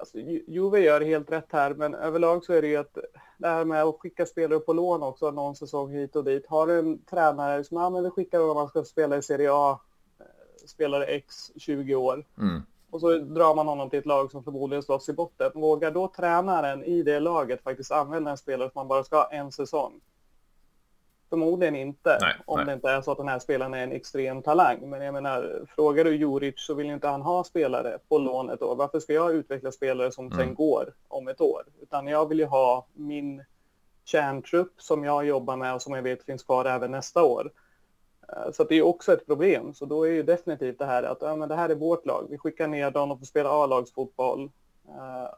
[0.00, 2.98] Alltså, Juve gör helt rätt här, men överlag så är det ju att
[3.38, 6.46] det här med att skicka spelare på lån också någon säsong hit och dit.
[6.46, 9.50] Har du en tränare som ja, men vi skickar om man ska spela i Serie
[9.52, 9.80] A,
[10.20, 12.26] eh, spelare X 20 år.
[12.38, 12.62] Mm.
[12.90, 15.50] Och så drar man honom till ett lag som förmodligen slåss i botten.
[15.54, 19.30] Vågar då tränaren i det laget faktiskt använda en spelare som man bara ska ha
[19.30, 20.00] en säsong?
[21.30, 22.66] Förmodligen inte, nej, om nej.
[22.66, 24.90] det inte är så att den här spelaren är en extrem talang.
[24.90, 28.62] Men jag menar, frågar du Juric så vill inte han ha spelare på lån ett
[28.62, 28.76] år.
[28.76, 30.38] Varför ska jag utveckla spelare som mm.
[30.38, 31.62] sen går om ett år?
[31.82, 33.44] Utan jag vill ju ha min
[34.04, 37.52] kärntrupp som jag jobbar med och som jag vet finns kvar även nästa år.
[38.28, 39.74] Eh, så det är också ett problem.
[39.74, 42.26] Så då är ju definitivt det här att ja, men det här är vårt lag.
[42.30, 44.50] Vi skickar ner dem och får spela A-lagsfotboll.
[44.88, 45.30] Eh,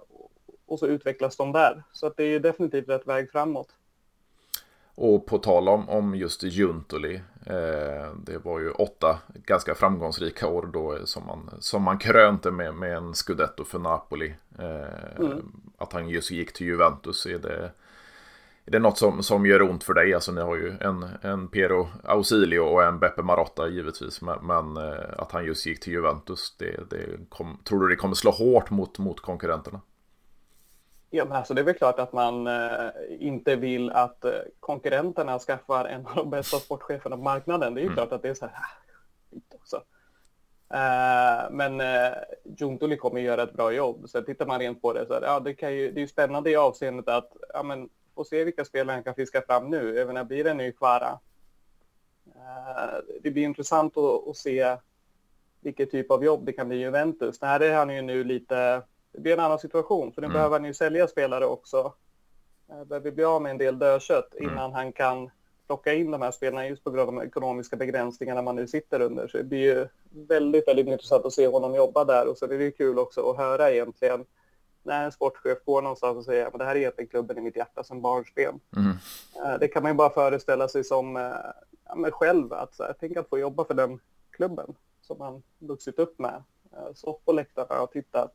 [0.66, 1.82] och så utvecklas de där.
[1.92, 3.68] Så det är ju definitivt rätt väg framåt.
[4.94, 7.14] Och på tal om, om just Juntoli,
[7.46, 12.74] eh, det var ju åtta ganska framgångsrika år då som man, som man krönte med,
[12.74, 14.34] med en scudetto för Napoli.
[14.58, 15.52] Eh, mm.
[15.78, 17.70] Att han just gick till Juventus är det
[18.66, 20.14] är det något som, som gör ont för dig?
[20.14, 24.22] Alltså ni har ju en, en Piero Ausilio och en Beppe Marotta givetvis.
[24.22, 27.96] Men, men eh, att han just gick till Juventus, det, det kom, tror du det
[27.96, 29.80] kommer slå hårt mot, mot konkurrenterna?
[31.14, 35.38] Ja, men alltså det är väl klart att man eh, inte vill att eh, konkurrenterna
[35.38, 37.74] skaffar en av de bästa sportcheferna på marknaden.
[37.74, 37.96] Det är ju mm.
[37.96, 39.76] klart att det är så här, ah, också.
[40.74, 42.12] Eh, men eh,
[42.44, 44.08] Juntuli kommer göra ett bra jobb.
[44.08, 46.08] Så tittar man rent på det så här, ja, det, kan ju, det är ju
[46.08, 49.98] spännande i avseendet att ja, men, få se vilka spelare han kan fiska fram nu.
[49.98, 51.18] Även när blir det en ny Kvara.
[52.26, 54.76] Eh, det blir intressant att, att, se
[55.60, 57.38] vilket typ av jobb det kan bli i Juventus.
[57.38, 60.12] Det här är han ju nu lite, det blir en annan situation.
[60.12, 60.34] För nu mm.
[60.34, 61.94] behöver han ju sälja spelare också.
[62.70, 64.52] Eh, behöver bli av med en del dödkött mm.
[64.52, 65.30] innan han kan
[65.66, 69.00] plocka in de här spelarna just på grund av de ekonomiska begränsningarna man nu sitter
[69.00, 69.28] under.
[69.28, 72.58] Så det blir ju väldigt, väldigt intressant att se honom jobba där och så är
[72.58, 74.24] det kul också att höra egentligen
[74.82, 77.56] när en sportchef går någonstans och säger att det här är egentligen klubben i mitt
[77.56, 78.60] hjärta som barnsben.
[78.76, 78.90] Mm.
[79.44, 81.22] Eh, det kan man ju bara föreställa sig som eh,
[81.84, 85.98] ja, själv, att så här, tänk att få jobba för den klubben som man vuxit
[85.98, 86.42] upp med,
[86.94, 88.32] stått på läktarna och tittat.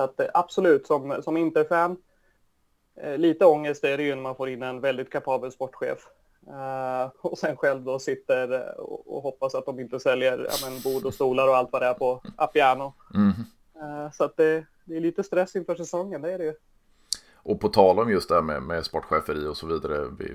[0.00, 1.96] Så att absolut, som, som Interfan,
[3.16, 5.98] lite ångest är det ju när man får in en väldigt kapabel sportchef.
[7.20, 11.14] och sen själv då sitter och, hoppas att de inte säljer ja, men, bord och
[11.14, 12.94] stolar och allt vad det är på Appiano.
[13.14, 13.28] Mm.
[13.74, 16.54] Eh, så att det, det, är lite stress inför säsongen, det är det ju.
[17.34, 20.06] Och på tal om just det här med, med sportcheferi och så vidare.
[20.18, 20.34] Vi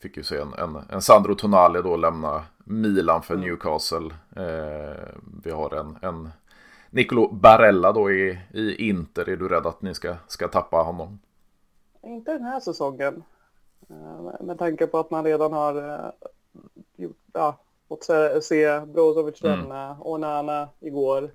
[0.00, 3.46] fick ju se en, en, en Sandro Tonali då lämna Milan för mm.
[3.46, 4.10] Newcastle.
[4.36, 5.08] Eh,
[5.44, 6.30] vi har en, en
[6.96, 9.28] Nicolo Barella då i, i Inter.
[9.28, 11.18] Är du rädd att ni ska, ska tappa honom?
[12.02, 13.22] Inte den här säsongen.
[13.90, 16.28] Eh, med tanke på att man redan har eh,
[16.96, 18.04] gjort, ja, fått
[18.40, 20.02] se, Brozovic lämna mm.
[20.02, 21.30] och Nana igår.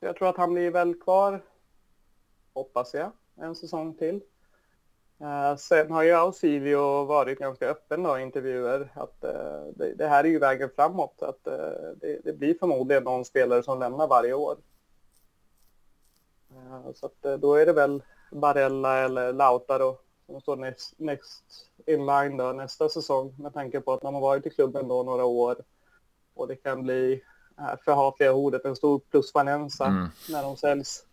[0.00, 1.42] Jag tror att han blir väl kvar,
[2.54, 4.20] hoppas jag, en säsong till.
[5.20, 10.06] Uh, sen har ju Ausilio varit ganska öppen då, i intervjuer att uh, det, det,
[10.06, 11.22] här är ju vägen framåt.
[11.22, 14.56] Att, uh, det, det, blir förmodligen någon spelare som lämnar varje år.
[16.94, 22.36] Så att, då är det väl Barella eller Lautaro som står next, next in line
[22.36, 25.56] då, nästa säsong med tanke på att de har varit i klubben då några år
[26.34, 27.22] och det kan bli
[27.56, 30.08] här förhatliga ordet, en stor plusvalensa mm.
[30.30, 31.04] när de säljs.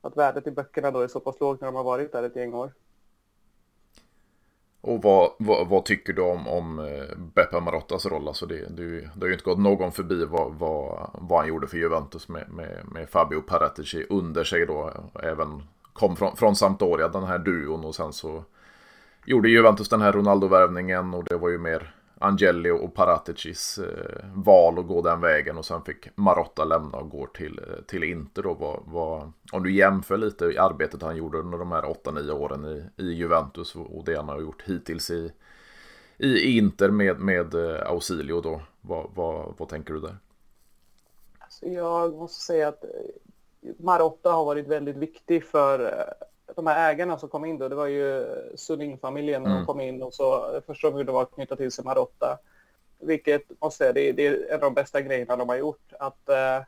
[0.00, 2.36] Att värdet i böckerna då är så pass lågt när de har varit där ett
[2.36, 2.72] gäng år.
[4.86, 8.28] Och vad, vad, vad, tycker du om, om eh, Beppe Marottas roll?
[8.28, 11.66] Alltså det, det, det har ju inte gått någon förbi vad, vad, vad han gjorde
[11.66, 14.92] för Juventus med, med, med Fabio Paratici under sig då.
[15.22, 18.44] Även kom från, från Sampdoria, den här duon och sen så
[19.24, 24.78] gjorde Juventus den här Ronaldo-värvningen och det var ju mer Angeli och Paraticis eh, val
[24.78, 28.42] att gå den vägen och sen fick Marotta lämna och gå till, eh, till Inter
[28.42, 28.54] då.
[28.54, 32.64] Var, var, om du jämför lite i arbetet han gjorde under de här 8-9 åren
[32.64, 35.32] i, i Juventus och det han har gjort hittills i,
[36.18, 38.60] i Inter med, med eh, Ausilio då.
[38.80, 40.16] Vad, vad, vad tänker du där?
[41.38, 46.92] Alltså jag måste säga att eh, Marotta har varit väldigt viktig för eh, de här
[46.92, 49.62] ägarna som kom in då, det var ju Sunning-familjen när mm.
[49.62, 52.38] de kom in och så första de gjorde var att knyta till sig Marotta.
[52.98, 55.92] Vilket måste säga, det, det, är en av de bästa grejerna de har gjort.
[55.98, 56.62] Att eh,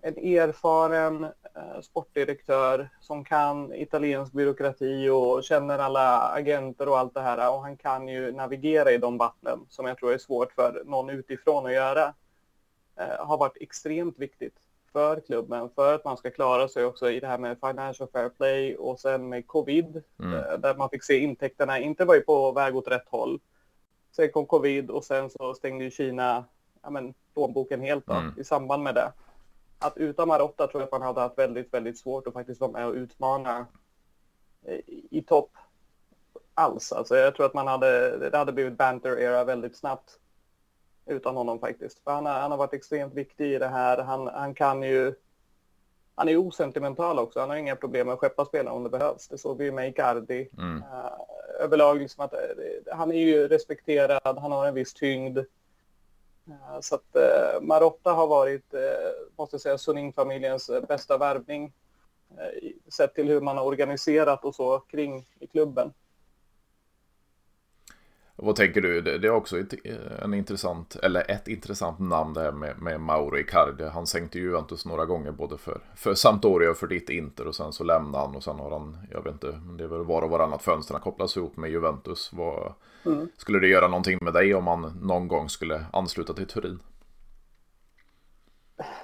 [0.00, 7.20] en erfaren eh, sportdirektör som kan italiensk byråkrati och känner alla agenter och allt det
[7.20, 10.82] här och han kan ju navigera i de vattnen som jag tror är svårt för
[10.84, 12.14] någon utifrån att göra.
[12.96, 14.54] Eh, har varit extremt viktigt
[14.98, 18.28] för klubben för att man ska klara sig också i det här med financial fair
[18.28, 20.34] play och sen med covid mm.
[20.34, 23.40] Eh, där man fick se intäkterna inte var ju på väg åt rätt håll.
[24.16, 26.44] Sen kom covid och sen så stängde ju Kina
[26.82, 28.34] ja, men, plånboken helt då, mm.
[28.38, 29.12] i samband med det.
[29.78, 32.70] Att utan Marotta tror jag att man hade haft väldigt, väldigt svårt att faktiskt vara
[32.70, 33.66] med och utmana
[34.86, 35.50] i, i topp
[36.54, 36.92] alls.
[36.92, 40.18] Alltså jag tror att man hade, det hade blivit banter-era väldigt snabbt
[41.08, 41.98] utan honom faktiskt.
[42.04, 43.98] För han, har, han har varit extremt viktig i det här.
[43.98, 45.14] Han, han kan ju...
[46.14, 47.40] Han är osentimental också.
[47.40, 49.28] Han har inga problem med att skeppa spelare om det behövs.
[49.28, 50.48] Det såg vi med Icardi.
[50.58, 50.76] Mm.
[50.76, 51.10] Uh,
[51.60, 54.38] överlag liksom att uh, han är ju respekterad.
[54.38, 55.38] Han har en viss tyngd.
[55.38, 58.74] Uh, så att uh, Marotta har varit,
[59.36, 61.72] måste jag säga, Suning-familjens bästa värvning.
[62.88, 65.92] Sett till hur man har organiserat och så kring i klubben.
[68.40, 69.00] Vad tänker du?
[69.00, 69.74] Det, är också ett,
[70.22, 73.84] en intressant, eller ett intressant namn det här med, med Mauro Icardi.
[73.84, 77.54] Han sänkte ju Juventus några gånger både för, för Sampdoria och för ditt Inter och
[77.54, 80.22] sen så lämnade han och sen har han, jag vet inte, det är väl var
[80.22, 82.30] och varannat fönster han kopplas ihop med Juventus.
[82.32, 82.72] Vad,
[83.06, 83.28] mm.
[83.36, 86.80] Skulle det göra någonting med dig om han någon gång skulle ansluta till Turin?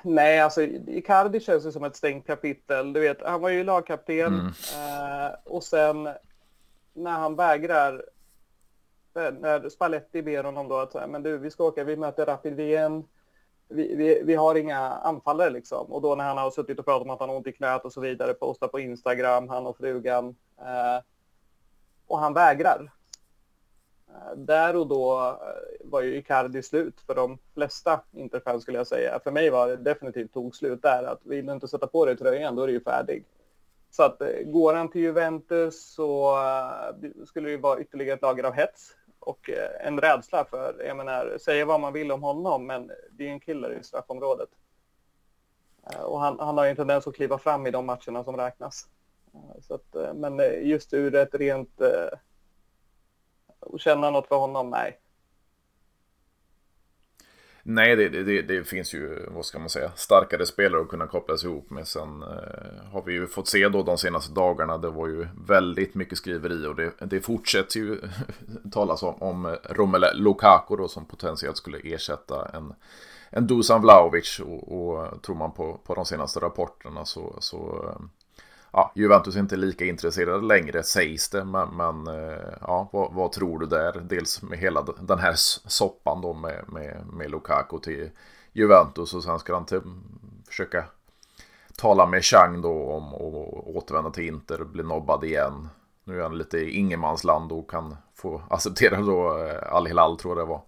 [0.03, 2.93] Nej, alltså Icardi känns ju som ett stängt kapitel.
[2.93, 4.47] Du vet, han var ju lagkapten mm.
[4.47, 6.09] eh, och sen
[6.95, 8.05] när han vägrar,
[9.15, 12.55] Eh, när Spalletti ber honom då att men du, vi ska åka, vi möter Rapid
[12.55, 13.05] Wien.
[13.69, 15.93] Vi, vi, vi, har inga anfallare liksom.
[15.93, 17.85] Och då när han har suttit och pratat om att han har ont i knät
[17.85, 20.37] och så vidare, postar på Instagram, han och frugan.
[20.59, 21.05] Eh,
[22.07, 22.93] och han vägrar.
[24.09, 28.87] Eh, där och då eh, var ju Icardi slut för de flesta Interfans skulle jag
[28.87, 29.21] säga.
[29.25, 31.03] För mig var det definitivt tog slut där.
[31.03, 33.25] Att vill du inte sätta på dig tröjan, då är du ju färdig.
[33.91, 36.39] Så att eh, går han till Juventus så
[37.27, 40.97] skulle det ju vara ytterligare ett lager av hets och eh, en rädsla för, jag
[40.97, 44.49] menar, säga vad man vill om honom, men det är en killer i straffområdet.
[45.91, 48.37] Eh, och han, han har ju en tendens att kliva fram i de matcherna som
[48.37, 48.89] räknas.
[49.35, 51.81] Eh, så att, men just ur ett rent
[53.61, 55.01] Att känna något för honom, nej.
[57.67, 61.45] Nej, det, det, det, finns ju, vad ska man säga, starkare spelare att kunna kopplas
[61.45, 61.89] ihop med.
[61.89, 65.95] Sen eh, har vi ju fått se då de senaste dagarna, det var ju väldigt
[65.95, 68.01] mycket skriveri och det, det fortsätter ju
[68.73, 72.75] talas om, om Romelu Lukaku då som potentiellt skulle ersätta en,
[73.31, 78.07] en Dusan Vlahovic och, och tror man på, på de senaste rapporterna så, så eh,
[78.75, 81.45] ja, Juventus är inte lika intresserade längre sägs det.
[81.45, 84.01] Men, men eh, ja, vad, vad, tror du där?
[84.01, 88.11] Dels med hela den här soppan då med, med, med Lukaku till
[88.53, 89.81] Juventus och sen ska han till,
[90.49, 90.85] försöka
[91.77, 95.69] tala med Chang då om att återvända till Inter, bli nobbad igen.
[96.05, 100.39] Nu är han lite i ingenmansland och kan få acceptera då eh, Al Hilal tror
[100.39, 100.63] jag det var.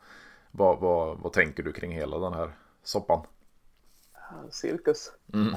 [0.51, 2.51] Vad, vad, vad tänker du kring hela den här
[2.83, 3.21] soppan?
[4.51, 5.49] Cirkus mm.
[5.49, 5.57] uh,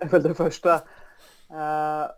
[0.00, 0.80] är väl det första.
[1.50, 2.10] Uh,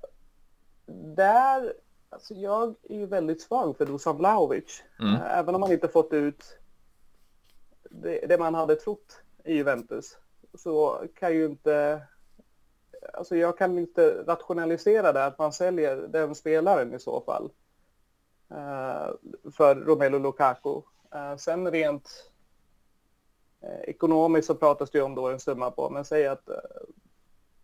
[1.15, 1.75] där,
[2.11, 4.83] alltså jag är ju väldigt svag för Dusan Vlahovic.
[5.01, 5.15] Mm.
[5.15, 6.59] Uh, även om man inte fått ut
[7.91, 10.19] det, det, man hade trott i Juventus
[10.55, 12.03] så kan ju inte,
[13.13, 17.51] alltså jag kan inte rationalisera det att man säljer den spelaren i så fall.
[18.51, 19.15] Uh,
[19.53, 20.81] för Romelu Lukaku.
[21.39, 22.33] sen rent
[23.83, 26.49] ekonomiskt så pratas det ju om då en summa på, men säg att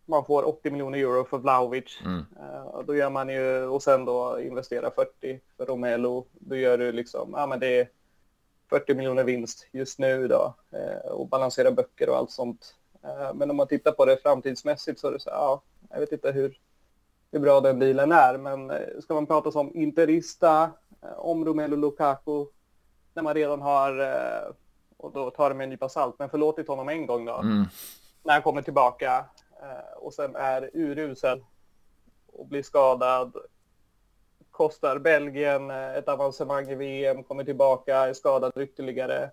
[0.07, 2.01] man får 80 miljoner euro för Vlahovic.
[2.05, 2.19] Mm.
[2.19, 6.23] Uh, då gör man ju, och sen då investera 40 för Romelu.
[6.33, 7.89] Då gör du liksom, ja men det är
[8.71, 10.55] 40 miljoner vinst just nu då.
[10.75, 12.75] Uh, och balansera böcker och allt sånt.
[13.05, 16.13] Uh, men om man tittar på det framtidsmässigt så är det så ja, jag vet
[16.13, 16.59] inte hur,
[17.33, 18.39] hur bra den bilen är.
[18.39, 20.71] Men ska man prata som interista
[21.17, 22.47] om Romelu Lukaku
[23.15, 23.93] när man redan har,
[24.97, 27.35] och då tar det med en nypa salt, men förlåtit honom en gång då.
[27.35, 27.65] Mm.
[28.23, 29.42] När han kommer tillbaka Eh,
[29.97, 31.45] och sen är urusel
[32.33, 33.37] och blir skadad.
[34.51, 39.31] Kostar Belgien eh, ett avancemang i VM, kommer tillbaka, är skadad ytterligare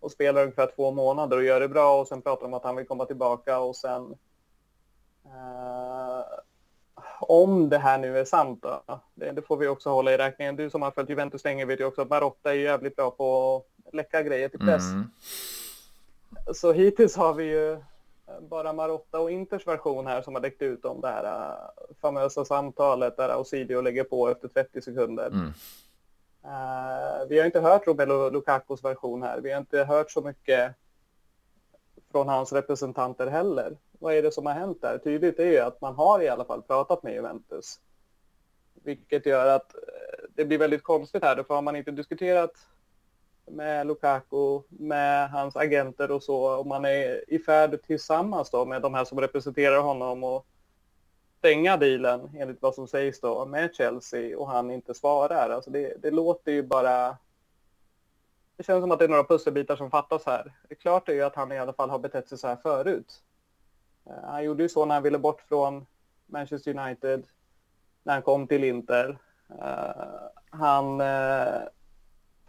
[0.00, 2.64] och spelar ungefär två månader och gör det bra och sen pratar de om att
[2.64, 4.14] han vill komma tillbaka och sen
[5.24, 6.24] eh,
[7.20, 10.56] om det här nu är sant då, det, det, får vi också hålla i räkningen.
[10.56, 13.56] Du som har följt Juventus länge vet ju också att Marotta är jävligt bra på
[13.86, 14.82] att läcka grejer till press.
[14.82, 15.10] Mm.
[16.54, 17.78] Så hittills har vi ju
[18.40, 22.44] bara Marotta och Inters version här som har läckt ut om det här uh, famösa
[22.44, 25.26] samtalet där Ausilio lägger på efter 30 sekunder.
[25.26, 25.52] Mm.
[26.44, 29.40] Uh, vi har inte hört Romelu Lukakos version här.
[29.40, 30.74] Vi har inte hört så mycket
[32.12, 33.76] från hans representanter heller.
[33.98, 34.98] Vad är det som har hänt där?
[34.98, 37.80] Tydligt är ju att man har i alla fall pratat med Juventus.
[38.74, 39.80] Vilket gör att eh,
[40.34, 41.42] det blir väldigt konstigt här.
[41.42, 42.52] För har man inte diskuterat
[43.46, 46.58] med Lukaku, med hans agenter och så.
[46.58, 50.46] Och man är i färd tillsammans då med de här som representerar honom och
[51.38, 55.50] stänga dealen enligt vad som sägs då med Chelsea och han inte svarar.
[55.50, 57.16] Alltså det, det låter ju bara...
[58.56, 60.52] Det känns som att det är några pusselbitar som fattas här.
[60.68, 62.56] Det är klart är ju att han i alla fall har betett sig så här
[62.56, 63.22] förut.
[64.06, 65.86] Eh, han gjorde ju så när han ville bort från
[66.26, 67.26] Manchester United,
[68.02, 69.18] när han kom till Inter.
[69.60, 71.62] Eh, han eh,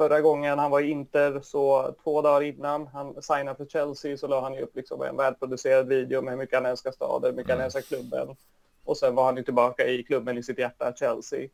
[0.03, 4.27] Förra gången han var i Inter så två dagar innan han signade för Chelsea så
[4.27, 7.35] la han ju upp liksom en välproducerad video med hur mycket han älskar staden, hur
[7.37, 7.65] mycket han mm.
[7.65, 8.35] älskar klubben.
[8.83, 11.49] Och sen var han ju tillbaka i klubben i sitt hjärta, Chelsea.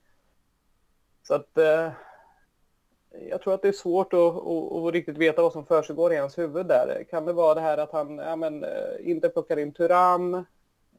[1.24, 1.92] Så att eh,
[3.30, 6.18] jag tror att det är svårt att, att, att riktigt veta vad som försiggår i
[6.18, 7.06] hans huvud där.
[7.10, 8.70] Kan det vara det här att han ja, men, eh,
[9.00, 10.46] inte plockar in Turam?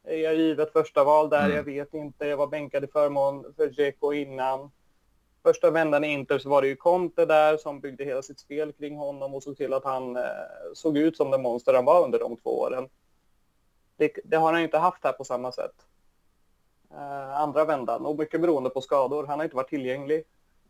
[0.05, 1.45] Är jag givet första val där?
[1.45, 1.57] Mm.
[1.57, 2.27] Jag vet inte.
[2.27, 4.71] Jag var bänkad i förmån för Dzeko innan
[5.43, 8.73] första vändan i Inter så var det ju Conte där som byggde hela sitt spel
[8.73, 10.23] kring honom och såg till att han eh,
[10.75, 12.89] såg ut som det monster han var under de två åren.
[13.97, 15.75] Det, det har han inte haft här på samma sätt.
[16.91, 19.27] Eh, andra vändan, och mycket beroende på skador.
[19.27, 20.25] Han har inte varit tillgänglig.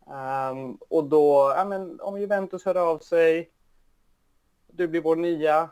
[0.06, 3.50] Um, och då, ja men om Juventus hör av sig,
[4.66, 5.70] du blir vår nia,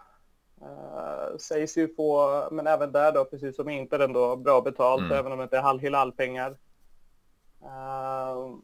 [0.62, 5.12] Uh, sägs ju få, men även där då, precis som Inter ändå, bra betalt, mm.
[5.12, 6.50] även om det inte är Hal-Hilal-pengar.
[7.62, 8.58] Uh,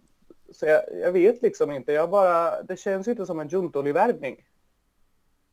[0.56, 4.44] så jag, jag, vet liksom inte, jag bara, det känns inte som en Juntoli-värvning.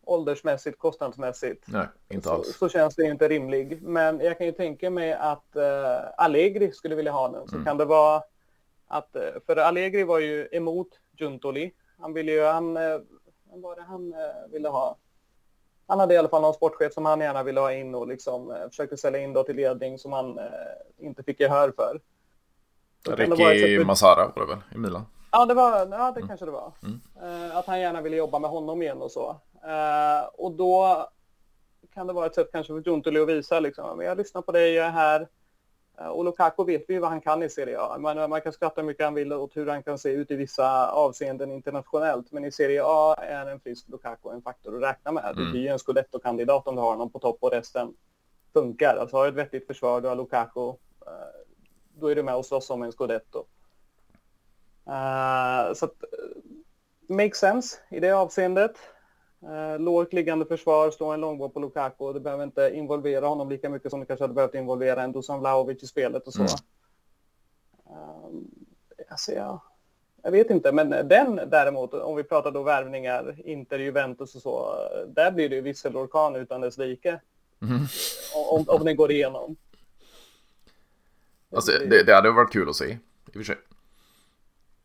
[0.03, 1.65] Åldersmässigt, kostnadsmässigt.
[1.67, 2.47] Nej, inte alls.
[2.47, 3.81] Så, så, känns det inte rimlig.
[3.81, 5.63] Men jag kan ju tänka mig att uh,
[6.17, 7.47] Allegri skulle vilja ha den.
[7.47, 7.65] Så mm.
[7.65, 8.23] kan det vara
[8.87, 10.87] att, för Allegri var ju emot
[11.17, 11.73] Juntoli.
[11.97, 14.13] Han ville ju, han, vad var det han
[14.51, 14.97] ville ha?
[15.91, 18.51] han hade i alla fall någon sportchef som han gärna ville ha in och liksom
[18.51, 20.45] eh, försökte sälja in då till ledning som han eh,
[20.97, 22.01] inte fick gehör för.
[23.03, 25.05] Ricky Masara var det väl i Milan?
[25.31, 26.27] Ja, det, var, ja, det mm.
[26.27, 26.71] kanske det var.
[26.83, 27.01] Mm.
[27.23, 29.29] Eh, att han gärna ville jobba med honom igen och så.
[29.63, 31.07] Eh, och då
[31.93, 34.73] kan det vara ett sätt kanske för Juntuli att visa liksom, jag lyssnar på dig,
[34.73, 35.27] jag är här.
[35.99, 37.97] Eh, och Lukaku vet vi vad han kan i Serie A.
[37.99, 40.35] Man, man kan skratta hur mycket han vill åt hur han kan se ut i
[40.35, 42.31] vissa avseenden internationellt.
[42.31, 45.25] Men i Serie A är en frisk Lukaku en faktor att räkna med.
[45.25, 45.45] Mm.
[45.45, 47.93] Det blir ju en scudetto-kandidat om du har honom på topp och resten
[48.53, 48.97] funkar.
[48.97, 50.73] Alltså har du ett vettigt försvar, du har Lukaku,
[52.01, 53.45] då är du med och slåss om en scudetto.
[54.87, 55.95] Uh, så att,
[57.07, 58.77] make sense i det avseendet.
[59.43, 62.13] Eh, lågt liggande försvar, slå en långboll på Lukaku.
[62.13, 65.39] Det behöver inte involvera honom lika mycket som det kanske hade behövt involvera en Dusan
[65.39, 66.41] Vlahovic i spelet och så.
[66.41, 66.55] Mm.
[67.85, 68.49] Um,
[69.09, 69.63] alltså, ja,
[70.23, 74.75] jag vet inte, men den däremot, om vi pratar då värvningar, Inter, Juventus och så,
[75.07, 77.19] där blir det ju visselorkan utan dess like.
[77.61, 77.79] Mm.
[78.49, 79.55] Om, om den går igenom.
[81.51, 82.97] Alltså, det, det hade varit kul att se, i
[83.29, 83.57] och för sig.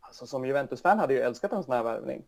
[0.01, 2.25] Alltså, som Juventus-fan hade jag älskat en sån här värvning.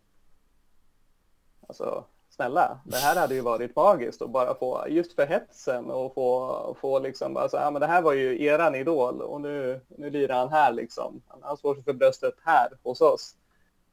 [1.68, 6.14] Alltså, snälla, det här hade ju varit magiskt att bara få, just för hetsen och
[6.14, 9.80] få, få liksom bara så ja men det här var ju eran idol och nu,
[9.88, 11.22] nu lirar han här liksom.
[11.40, 13.34] Han slår sig för bröstet här hos oss.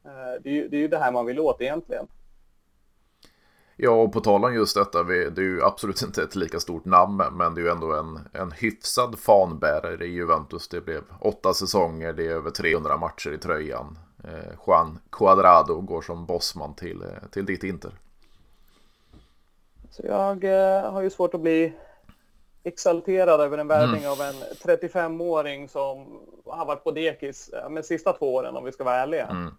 [0.05, 2.07] Eh, det är, ju, det är ju det här man vill åt egentligen.
[3.77, 6.85] Ja, och på tal om just detta, det är ju absolut inte ett lika stort
[6.85, 10.67] namn, men det är ju ändå en, en hyfsad fanbärare i Juventus.
[10.67, 13.99] Det blev åtta säsonger, det är över 300 matcher i tröjan.
[14.23, 17.91] Eh, Juan Cuadrado går som bossman till, eh, till ditt Inter.
[19.91, 21.73] Så jag eh, har ju svårt att bli
[22.63, 24.11] exalterad över en värvning mm.
[24.11, 28.83] av en 35-åring som har varit på dekis de sista två åren om vi ska
[28.83, 29.25] vara ärliga.
[29.25, 29.53] Mm.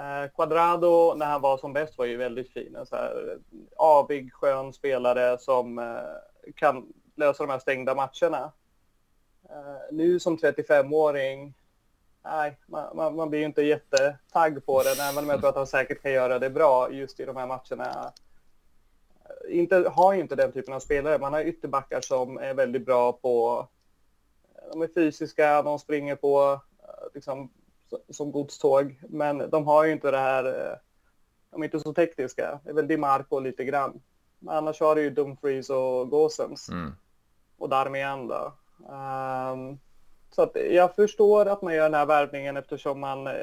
[0.00, 2.76] Eh, Quadrado när han var som bäst var ju väldigt fin.
[2.76, 8.52] En så här eh, avig, skön spelare som eh, kan lösa de här stängda matcherna.
[9.50, 11.54] Eh, nu som 35-åring,
[12.24, 15.56] nej, man, man, man, blir ju inte jättetagg på det, även om jag tror att
[15.56, 18.12] han säkert kan göra det bra just i de här matcherna
[19.24, 21.18] eh, inte, har ju inte den typen av spelare.
[21.18, 23.66] Man har ytterbackar som är väldigt bra på...
[24.54, 26.60] Eh, de är fysiska, de springer på
[27.14, 27.50] liksom,
[28.10, 29.00] som godståg.
[29.08, 30.78] Men de har ju inte det här...
[31.50, 32.60] De är inte så tekniska.
[32.64, 34.02] Det är väl DiMarco lite grann.
[34.38, 36.68] Men annars har du ju Dumfries och Gosens.
[36.68, 36.92] Mm.
[37.58, 38.52] Och Darmian då.
[38.78, 39.78] Um,
[40.30, 43.34] så att jag förstår att man gör den här värvningen eftersom man eh,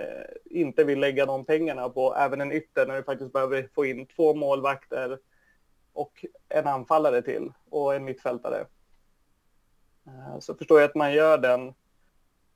[0.45, 4.05] inte vill lägga de pengarna på även en ytter när du faktiskt behöver få in
[4.05, 5.19] två målvakter
[5.93, 8.65] och en anfallare till och en mittfältare.
[10.07, 11.73] Eh, så förstår jag att man gör den.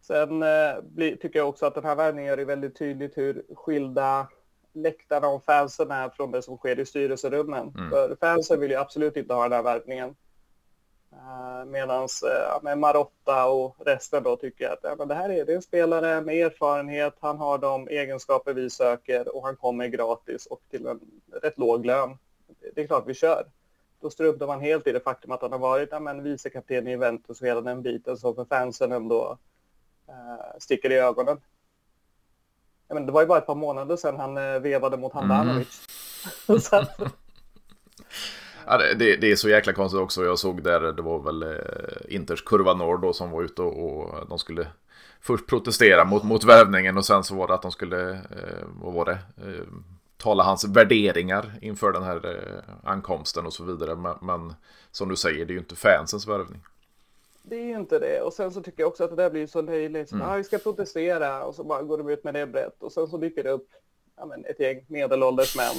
[0.01, 4.27] Sen eh, tycker jag också att den här värvningen gör det väldigt tydligt hur skilda
[4.73, 7.73] läktarna och fansen är från det som sker i styrelserummen.
[7.77, 7.89] Mm.
[7.89, 10.15] För fansen vill ju absolut inte ha den här värvningen.
[11.13, 12.07] Uh, Medan
[12.63, 15.61] uh, Marotta och resten då tycker att ja, men det här är, det är en
[15.61, 20.87] spelare med erfarenhet, han har de egenskaper vi söker och han kommer gratis och till
[20.87, 20.99] en
[21.41, 22.17] rätt låg lön
[22.75, 23.45] det är klart vi kör.
[24.01, 26.91] Då struntar man helt i det faktum att han har varit ja, men, vicekapten i
[26.91, 29.37] Juventus och hela den biten som för fansen ändå
[30.59, 31.37] sticker i ögonen.
[32.87, 35.87] Ja, men det var ju bara ett par månader sedan han uh, vevade mot Handanovic.
[36.47, 36.61] Mm.
[38.65, 40.23] ja, det, det, är så jäkla konstigt också.
[40.23, 43.99] Jag såg där, det var väl uh, Inters kurva norr då som var ute och,
[43.99, 44.67] och de skulle
[45.21, 48.93] först protestera mot, mot värvningen och sen så var det att de skulle, eh, vad
[48.93, 49.65] var det, eh,
[50.17, 53.95] tala hans värderingar inför den här eh, ankomsten och så vidare.
[53.95, 54.53] Men, men,
[54.91, 56.61] som du säger, det är ju inte fansens värvning.
[57.43, 58.21] Det är ju inte det.
[58.21, 60.11] Och sen så tycker jag också att det där blir så löjligt.
[60.11, 60.27] Mm.
[60.27, 62.83] Ah, vi ska protestera och så bara går de ut med det brett.
[62.83, 63.67] Och sen så dyker det upp
[64.17, 65.75] ja, men ett gäng medelålders män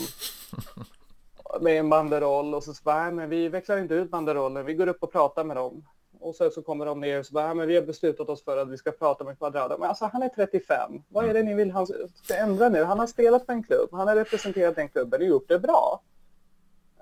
[1.61, 5.03] med en banderoll och så bara, men vi växlar inte ut banderollen, vi går upp
[5.03, 5.85] och pratar med dem
[6.21, 8.57] och sen så kommer de ner och så bara, men vi har beslutat oss för
[8.57, 9.77] att vi ska prata med Quadrado.
[9.79, 11.03] Men alltså han är 35.
[11.09, 12.85] Vad är det ni vill han ska ändra nu?
[12.85, 16.01] Han har spelat för en klubb, han har representerat den klubben och gjort det bra.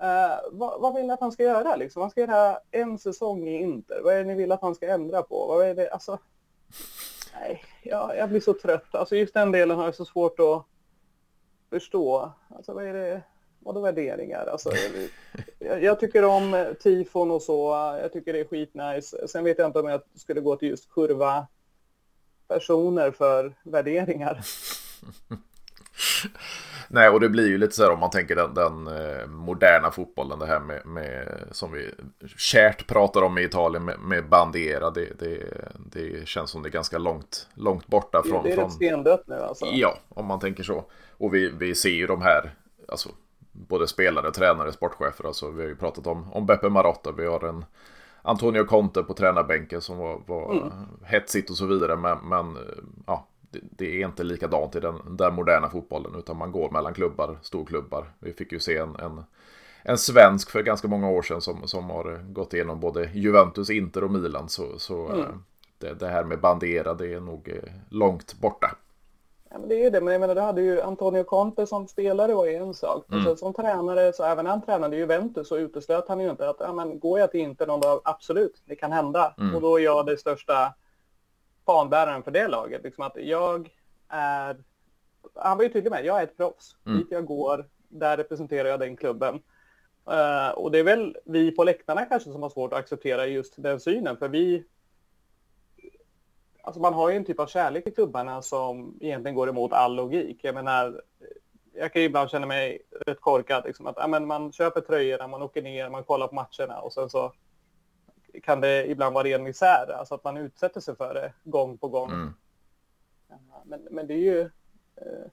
[0.01, 2.01] Uh, vad, vad, vill ni att han ska göra liksom?
[2.01, 4.01] Han ska göra en säsong i Inter.
[4.03, 5.47] Vad är det ni vill att han ska ändra på?
[5.47, 5.89] Vad är det?
[5.89, 6.19] Alltså,
[7.39, 8.95] nej, jag, jag blir så trött.
[8.95, 10.65] Alltså just den delen har jag så svårt att
[11.69, 12.31] förstå.
[12.49, 13.21] Alltså vad är det?
[13.59, 14.45] Vadå värderingar?
[14.45, 14.71] Alltså,
[15.59, 17.71] jag, jag tycker om tifon och så.
[18.01, 19.27] Jag tycker det är skitnice.
[19.27, 21.47] Sen vet jag inte om jag skulle gå till just kurva
[22.47, 24.41] personer för värderingar.
[26.87, 29.91] Nej, och det blir ju lite så här om man tänker den, den eh, moderna
[29.91, 31.91] fotbollen, det här med, med, som vi
[32.37, 34.89] kärt pratar om i Italien med, med bandiera.
[34.89, 35.43] Det, det,
[35.91, 38.43] det känns som det är ganska långt, långt borta från...
[38.43, 39.65] Det är rätt stendött nu alltså.
[39.65, 40.85] Ja, om man tänker så.
[41.17, 42.53] Och vi, vi ser ju de här,
[42.87, 43.09] alltså
[43.51, 45.25] både spelare, tränare, sportchefer.
[45.27, 47.11] Alltså, vi har ju pratat om, om Beppe Marotta.
[47.11, 47.65] Vi har en
[48.21, 50.71] Antonio Conte på tränarbänken som var, var mm.
[51.03, 51.95] hetsigt och så vidare.
[51.95, 52.57] Men, men
[53.07, 56.15] ja, det, är inte likadant i den där moderna fotbollen.
[56.15, 58.05] Utan man går mellan klubbar, storklubbar.
[58.19, 59.23] Vi fick ju se en, en,
[59.83, 64.03] en svensk för ganska många år sedan som, som har gått igenom både Juventus, Inter
[64.03, 64.49] och Milan.
[64.49, 65.43] Så, så mm.
[65.77, 68.75] det, det, här med bandera, det är nog eh, långt borta.
[69.49, 72.33] Ja, men det är det, men jag menar, det hade ju Antonio Conte som spelare
[72.33, 73.05] var ju en sak.
[73.11, 73.25] Mm.
[73.25, 76.57] sen som tränare, så även när han tränade Juventus så uteslöt han ju inte att,
[76.59, 79.33] ja men går jag till Inter någon dag, absolut, det kan hända.
[79.37, 79.55] Mm.
[79.55, 80.73] Och då är jag det största
[81.65, 82.83] fanbäraren för det laget.
[82.83, 83.69] Liksom att jag
[84.09, 84.57] är,
[85.35, 86.75] han var ju tydlig med, jag är ett proffs.
[86.85, 86.97] Mm.
[86.97, 89.41] Dit jag går, där representerar jag den klubben.
[90.11, 93.53] Uh, och det är väl vi på läktarna kanske som har svårt att acceptera just
[93.57, 94.65] den synen, för vi
[96.63, 99.95] Alltså man har ju en typ av kärlek i klubbarna som egentligen går emot all
[99.95, 100.39] logik.
[100.41, 101.01] Jag menar,
[101.73, 103.63] jag kan ju ibland känna mig rätt korkad.
[103.65, 107.09] Liksom, att ja, man köper tröjorna, man åker ner, man kollar på matcherna och sen
[107.09, 107.33] så
[108.43, 109.91] kan det ibland vara ren misär.
[109.91, 112.11] Alltså att man utsätter sig för det gång på gång.
[112.11, 112.33] Mm.
[113.65, 114.41] Men, men det är ju...
[114.95, 115.27] Eh,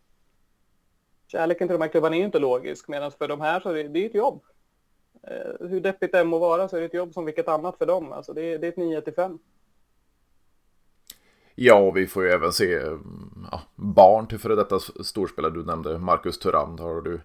[1.27, 2.89] kärleken till de här klubbarna är ju inte logisk.
[2.89, 4.43] Medan för de här så är det, det är ett jobb.
[5.23, 7.79] Eh, hur deppigt det än må vara så är det ett jobb som vilket annat
[7.79, 8.13] för dem.
[8.13, 9.39] Alltså det, är, det är ett 9 till 5.
[11.55, 12.81] Ja, vi får ju även se
[13.53, 15.53] ja, barn till före detta storspelare.
[15.53, 16.77] Du nämnde Marcus Thuram.
[16.77, 17.21] Då har du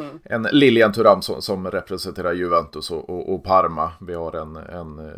[0.00, 0.18] mm.
[0.24, 3.92] en Lilian Thuram som, som representerar Juventus och, och, och, Parma.
[4.00, 5.12] Vi har en, en uh,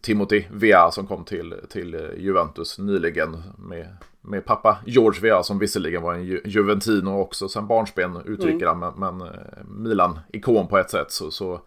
[0.00, 6.02] Timothy Vea som kom till, till Juventus nyligen med, med pappa George Vea som visserligen
[6.02, 8.82] var en Ju Juventino också sen barnsben uttrycker mm.
[8.82, 8.94] han.
[8.98, 9.34] Men, men uh,
[9.68, 11.12] Milan-ikon på ett sätt.
[11.12, 11.60] Så, så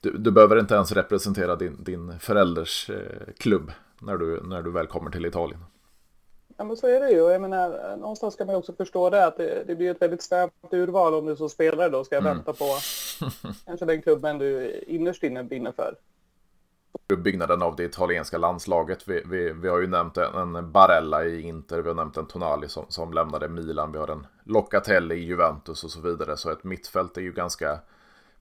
[0.00, 2.96] du, du, behöver inte ens representera din, din förälders uh,
[3.38, 5.60] klubb när du, när du väl kommer till Italien.
[6.56, 7.16] Ja, men så är det ju.
[7.16, 10.52] Jag menar, någonstans ska man också förstå det att det, det blir ett väldigt snävt
[10.70, 12.34] urval om du som spelare då ska mm.
[12.34, 12.64] vänta på
[13.66, 15.96] kanske den klubben du innerst inne brinner för.
[17.16, 19.08] Byggnaden av det italienska landslaget.
[19.08, 22.26] Vi, vi, vi har ju nämnt en, en Barella i Inter, vi har nämnt en
[22.26, 26.36] Tonali som, som lämnade Milan, vi har en Locatelli i Juventus och så vidare.
[26.36, 27.78] Så ett mittfält är ju ganska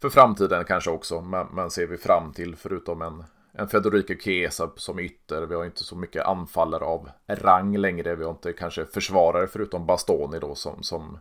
[0.02, 1.22] för framtiden kanske också.
[1.22, 3.24] Men, men ser vi fram till, förutom en,
[3.54, 5.42] en Federico Chiesa som ytter.
[5.42, 8.16] Vi har inte så mycket anfallare av rang längre.
[8.16, 11.20] Vi har inte kanske försvarare förutom Bastoni då som, som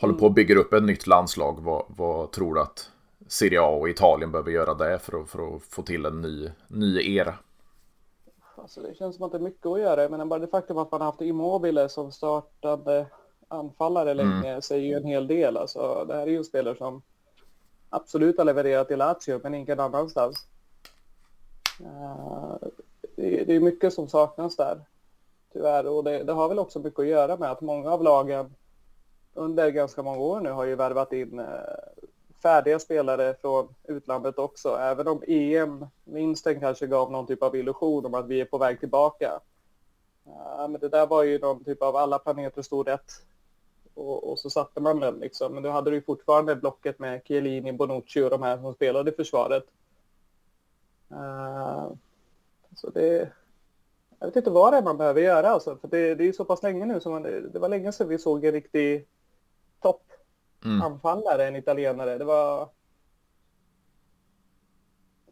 [0.00, 1.58] håller på att bygga upp ett nytt landslag.
[1.60, 2.90] Vad, vad tror du att
[3.28, 6.50] Serie A och Italien behöver göra det för att, för att få till en ny,
[6.68, 7.34] ny era?
[8.56, 10.08] Alltså det känns som att det är mycket att göra.
[10.08, 13.06] Men bara det faktum att man har haft Immobile som startade
[13.48, 14.26] anfallare mm.
[14.26, 14.62] länge mm.
[14.62, 15.56] säger ju en hel del.
[15.56, 17.02] Alltså, det här är ju en spelare som
[17.90, 20.46] absolut har levererat i Lazio men ingen annanstans.
[21.80, 22.56] Eh,
[23.16, 24.80] det är mycket som saknas där,
[25.52, 25.86] tyvärr.
[25.86, 28.54] Och det, det, har väl också mycket att göra med att många av lagen
[29.34, 31.46] under ganska många år nu har ju värvat in eh,
[32.42, 34.68] färdiga spelare från utlandet också.
[34.68, 38.80] Även om EM-vinsten kanske gav någon typ av illusion om att vi är på väg
[38.80, 39.40] tillbaka.
[40.26, 43.12] Eh, men det där var ju någon typ av alla planeter stod rätt.
[43.94, 45.54] Och, och, så satte man den liksom.
[45.54, 49.14] Men då hade du fortfarande blocket med Chiellini, Bonucci och de här som spelade i
[49.14, 49.64] försvaret.
[51.12, 51.92] Uh,
[52.76, 53.32] så det,
[54.18, 56.44] jag vet inte vad det är man behöver göra alltså, för det, det är så
[56.44, 59.08] pass länge nu som man, det var länge sedan vi såg en riktig
[59.80, 61.54] toppanfallare, mm.
[61.54, 62.18] en italienare.
[62.18, 62.68] Det var...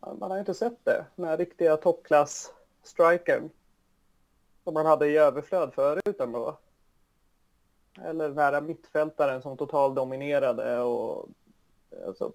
[0.00, 3.50] Man har inte sett det, den här riktiga toppklass-strikern
[4.64, 6.58] som man hade i överflöd förut ändå.
[8.02, 11.28] Eller den här mittfältaren som totaldominerade och
[12.06, 12.32] alltså,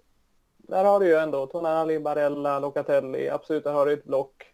[0.62, 4.46] där har du ju ändå Tonali, Barella, Locatelli, absolut, där har du ett block.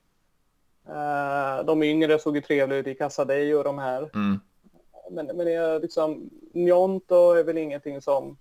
[0.88, 4.10] Uh, de yngre såg ju trevliga ut i Casadei och de här.
[4.14, 4.40] Mm.
[5.10, 8.36] Men, men det är liksom, Njonto är väl ingenting som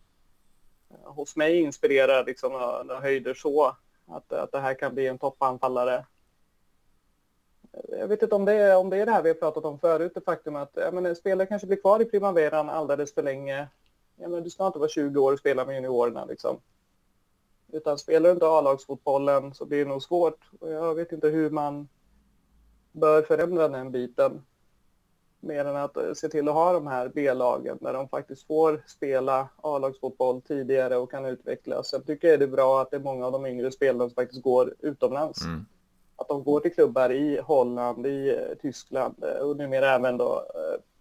[0.91, 3.75] uh, hos mig inspirerar liksom några höjder så.
[4.07, 6.05] Att, att det här kan bli en toppanfallare.
[7.89, 9.79] Jag vet inte om det, är, om det är det här vi har pratat om
[9.79, 13.67] förut, det faktum att ja, men, spelare kanske blir kvar i primaveran alldeles för länge.
[14.15, 16.25] Ja, men, du ska inte vara 20 år och spela med juniorerna.
[16.25, 16.59] Liksom.
[17.75, 20.49] Utan spelar du inte A-lagsfotbollen så blir det nog svårt.
[20.59, 21.87] Och jag vet inte hur man
[22.91, 24.41] bör förändra den biten.
[25.39, 29.49] mer än att se till att ha de här B-lagen där de faktiskt får spela
[29.57, 31.89] A-lagsfotboll tidigare och kan utvecklas.
[31.89, 34.15] Sen tycker jag det är bra att det är många av de yngre spelarna som
[34.15, 35.45] faktiskt går utomlands.
[35.45, 35.65] Mm.
[36.15, 40.45] Att de går till klubbar i Holland, i Tyskland och numera även då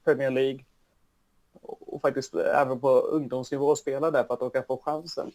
[0.05, 0.65] Premier League
[1.63, 5.33] och faktiskt även på ungdomsnivå spela där för att de kan få chansen.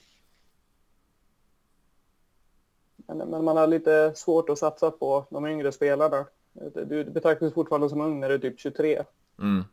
[3.16, 6.26] Men, man har lite svårt att satsa på de yngre spelarna.
[6.86, 9.03] Du betraktas fortfarande som ung när du är typ 23.
[9.39, 9.64] Mm.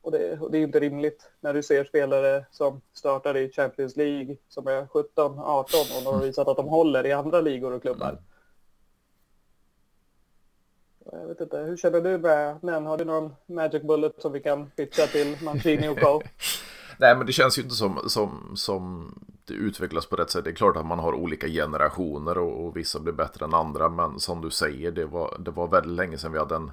[0.00, 3.96] Och, det, och det är inte rimligt när du ser spelare som startar i Champions
[3.96, 7.72] League som är 17, 18 och de har visat att de håller i andra ligor
[7.72, 8.08] och klubbar.
[8.08, 8.22] Mm.
[11.12, 12.86] Jag vet inte, hur känner du med den?
[12.86, 16.20] Har du någon magic bullet som vi kan pitcha till Mancini och Co?
[16.98, 19.14] Nej, men det känns ju inte som, som, som
[19.54, 20.44] utvecklas på rätt sätt.
[20.44, 23.88] Det är klart att man har olika generationer och, och vissa blir bättre än andra.
[23.88, 26.70] Men som du säger, det var, det var väldigt länge sedan vi hade en,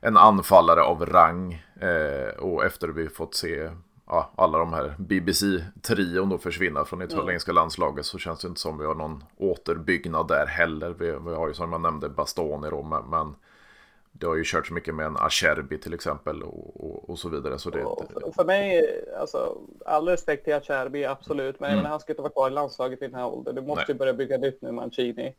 [0.00, 1.64] en anfallare av rang.
[1.80, 3.70] Eh, och efter vi fått se
[4.06, 7.60] ja, alla de här BBC-trion då försvinna från italienska mm.
[7.60, 10.90] landslaget så känns det inte som vi har någon återbyggnad där heller.
[10.98, 13.34] Vi, vi har ju som jag nämnde Bastoni då, men, men
[14.12, 17.58] det har ju kört så mycket med en Acerbi till exempel och, och, så vidare.
[17.58, 18.84] Så det, och för mig,
[19.18, 21.60] alltså, all respekt till Acerbi, absolut.
[21.60, 21.84] Men mm.
[21.84, 23.54] han ska inte vara kvar i landslaget i den här åldern.
[23.54, 25.34] Du måste ju börja bygga nytt nu, Mancini.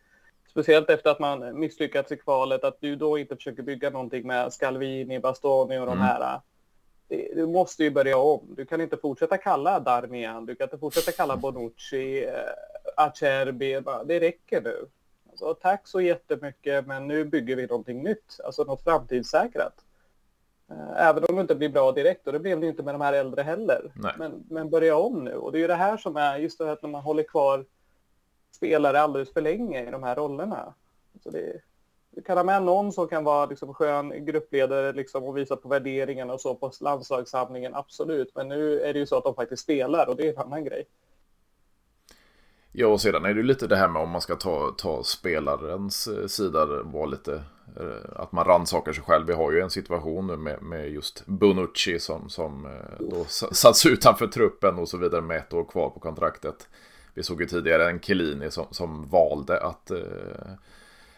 [0.51, 4.53] Speciellt efter att man misslyckats i kvalet, att du då inte försöker bygga någonting med
[4.53, 5.99] Scalvini, Bastoni och de mm.
[5.99, 6.41] här.
[7.35, 8.53] Du måste ju börja om.
[8.57, 12.33] Du kan inte fortsätta kalla Darmian, du kan inte fortsätta kalla Bonucci, eh,
[12.95, 13.81] Acerbi.
[14.05, 14.85] Det räcker nu.
[15.29, 19.73] Alltså, tack så jättemycket, men nu bygger vi någonting nytt, alltså något framtidssäkrat.
[20.71, 23.01] Eh, även om det inte blir bra direkt, och det blev det inte med de
[23.01, 23.91] här äldre heller.
[24.17, 25.35] Men, men börja om nu.
[25.35, 27.65] Och det är ju det här som är just det här när man håller kvar
[28.55, 30.73] spelare alldeles för länge i de här rollerna.
[31.23, 31.61] Så det,
[32.11, 35.69] du kan ha med någon som kan vara liksom skön gruppledare liksom och visa på
[35.69, 38.31] värderingarna och så på landslagssamlingen, absolut.
[38.35, 40.63] Men nu är det ju så att de faktiskt spelar och det är en annan
[40.63, 40.85] grej.
[42.71, 46.07] Ja, och sedan är det lite det här med om man ska ta, ta spelarens
[46.07, 47.43] eh, sida, var lite
[48.15, 49.27] att man rannsakar sig själv.
[49.27, 53.85] Vi har ju en situation nu med, med just Bonucci som, som eh, då satts
[53.85, 56.67] utanför truppen och så vidare med ett år kvar på kontraktet.
[57.13, 59.97] Vi såg ju tidigare en Chiellini som, som valde att eh,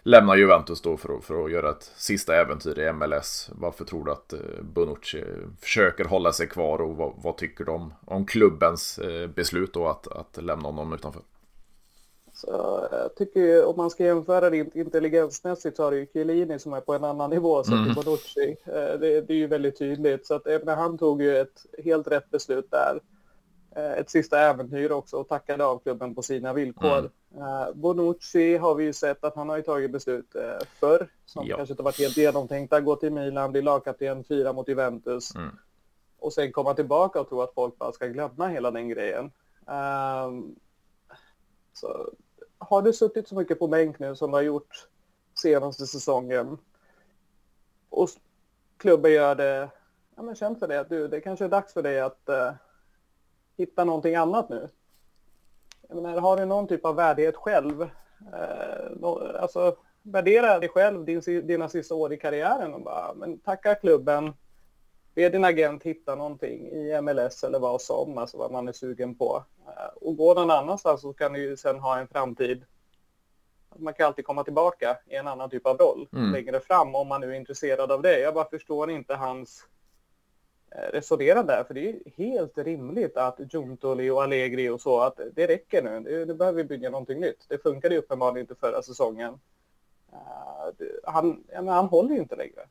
[0.03, 3.49] lämna Juventus då för att, för att göra ett sista äventyr i MLS.
[3.53, 5.23] Varför tror du att eh, Bonucci
[5.61, 7.71] försöker hålla sig kvar och vad, vad tycker du
[8.05, 11.21] om, klubbens eh, beslut då att, att lämna honom utanför?
[12.41, 16.73] Så jag tycker om man ska jämföra det intelligensmässigt så har du ju Chiellini som
[16.73, 17.93] är på en annan nivå så mm.
[17.93, 18.57] Bonucci.
[18.65, 20.25] Eh, det, det, är ju väldigt tydligt.
[20.25, 22.99] Så att när han tog ju ett helt rätt beslut där.
[23.75, 27.09] Eh, ett sista äventyr också och tackade av klubben på sina villkor.
[27.35, 27.43] Mm.
[27.43, 30.35] Eh, Bonucci har vi ju sett att han har ju tagit beslut
[30.79, 31.57] förr som ja.
[31.57, 32.81] kanske inte varit helt genomtänkta.
[32.81, 35.35] Gå till Milan, bli lagkapten, fyra mot Juventus.
[35.35, 35.49] Mm.
[36.19, 39.31] Och sen komma tillbaka och tro att folk bara ska glömma hela den grejen.
[39.65, 40.55] Um,
[41.73, 42.09] så
[42.61, 44.87] har du suttit så mycket på bänk nu som du har gjort
[45.41, 46.57] senaste säsongen
[47.89, 48.09] och
[48.77, 49.69] klubben gör det,
[50.15, 52.53] ja men känn för det att du, det kanske är dags för dig att eh,
[53.57, 54.69] hitta någonting annat nu.
[55.87, 57.81] Jag menar, har du någon typ av värdighet själv?
[58.33, 63.39] Eh, no, alltså, värdera dig själv din, dina sista år i karriären och bara, men
[63.39, 64.33] tacka klubben,
[65.13, 69.15] be din agent hitta någonting i MLS eller vad som, alltså vad man är sugen
[69.15, 69.43] på.
[69.67, 72.65] Eh, och gå någon annanstans så kan du ju sen ha en framtid.
[73.75, 76.31] Man kan alltid komma tillbaka i en annan typ av roll mm.
[76.31, 78.19] längre fram om man nu är intresserad av det.
[78.19, 79.65] Jag bara förstår inte hans
[80.71, 85.19] eh, resonera där, för det är helt rimligt att Giuntoli och Allegri och så, att
[85.33, 86.25] det räcker nu.
[86.25, 87.45] Nu behöver vi bygga någonting nytt.
[87.47, 89.39] Det funkade ju uppenbarligen inte förra säsongen.
[90.13, 92.61] Uh, han, ja, han håller ju inte längre.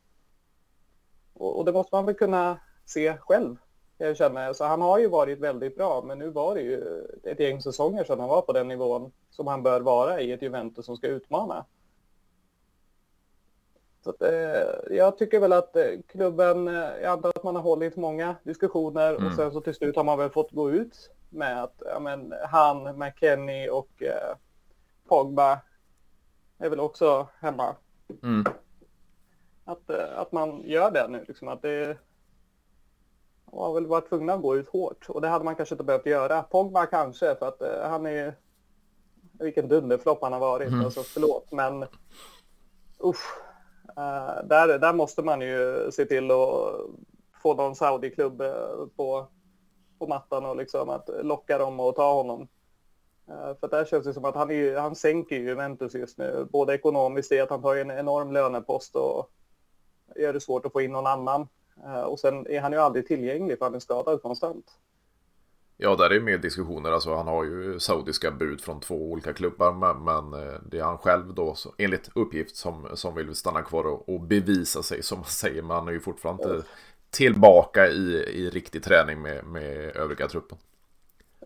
[1.40, 3.56] Och, och det måste man väl kunna se själv.
[3.98, 4.52] Jag känner.
[4.52, 8.04] Så han har ju varit väldigt bra, men nu var det ju ett gäng säsonger
[8.04, 11.06] sedan han var på den nivån som han bör vara i ett Juventus som ska
[11.06, 11.64] utmana.
[14.04, 17.62] Så att, eh, jag tycker väl att eh, klubben, eh, jag antar att man har
[17.62, 19.26] hållit många diskussioner mm.
[19.26, 22.34] och sen så till slut har man väl fått gå ut med att ja, men,
[22.48, 24.36] han, McKenny och eh,
[25.08, 25.60] Pogba
[26.58, 27.76] är väl också hemma.
[28.22, 28.44] Mm
[29.70, 31.24] att, eh, att man gör det nu.
[31.28, 31.98] Liksom, att det
[33.52, 35.84] man har väl varit tvungna att gå ut hårt och det hade man kanske inte
[35.84, 36.42] behövt göra.
[36.42, 38.34] Pogba kanske för att uh, han är
[39.32, 40.68] vilken dunderflopp han har varit.
[40.68, 40.84] Mm.
[40.84, 41.84] Alltså, förlåt men
[43.04, 43.38] usch.
[43.98, 46.74] Uh, där, där måste man ju se till att
[47.42, 48.42] få någon Saudi-klubb
[48.96, 49.26] på,
[49.98, 52.48] på mattan och liksom att locka dem och ta honom.
[53.28, 56.46] Uh, för där känns det som att han, är, han sänker ju Juventus just nu,
[56.50, 59.30] både ekonomiskt i att han tar en enorm lönepost och
[60.16, 61.48] gör det svårt att få in någon annan.
[61.84, 64.66] Uh, och sen är han ju aldrig tillgänglig för han är skadad konstant.
[65.82, 66.90] Ja, där är mer diskussioner.
[66.90, 69.72] Alltså, han har ju saudiska bud från två olika klubbar.
[69.72, 73.62] Men, men eh, det är han själv då, så, enligt uppgift, som, som vill stanna
[73.62, 75.62] kvar och, och bevisa sig som man säger.
[75.62, 76.66] Men han är ju fortfarande inte
[77.10, 80.58] tillbaka i, i riktig träning med, med övriga truppen.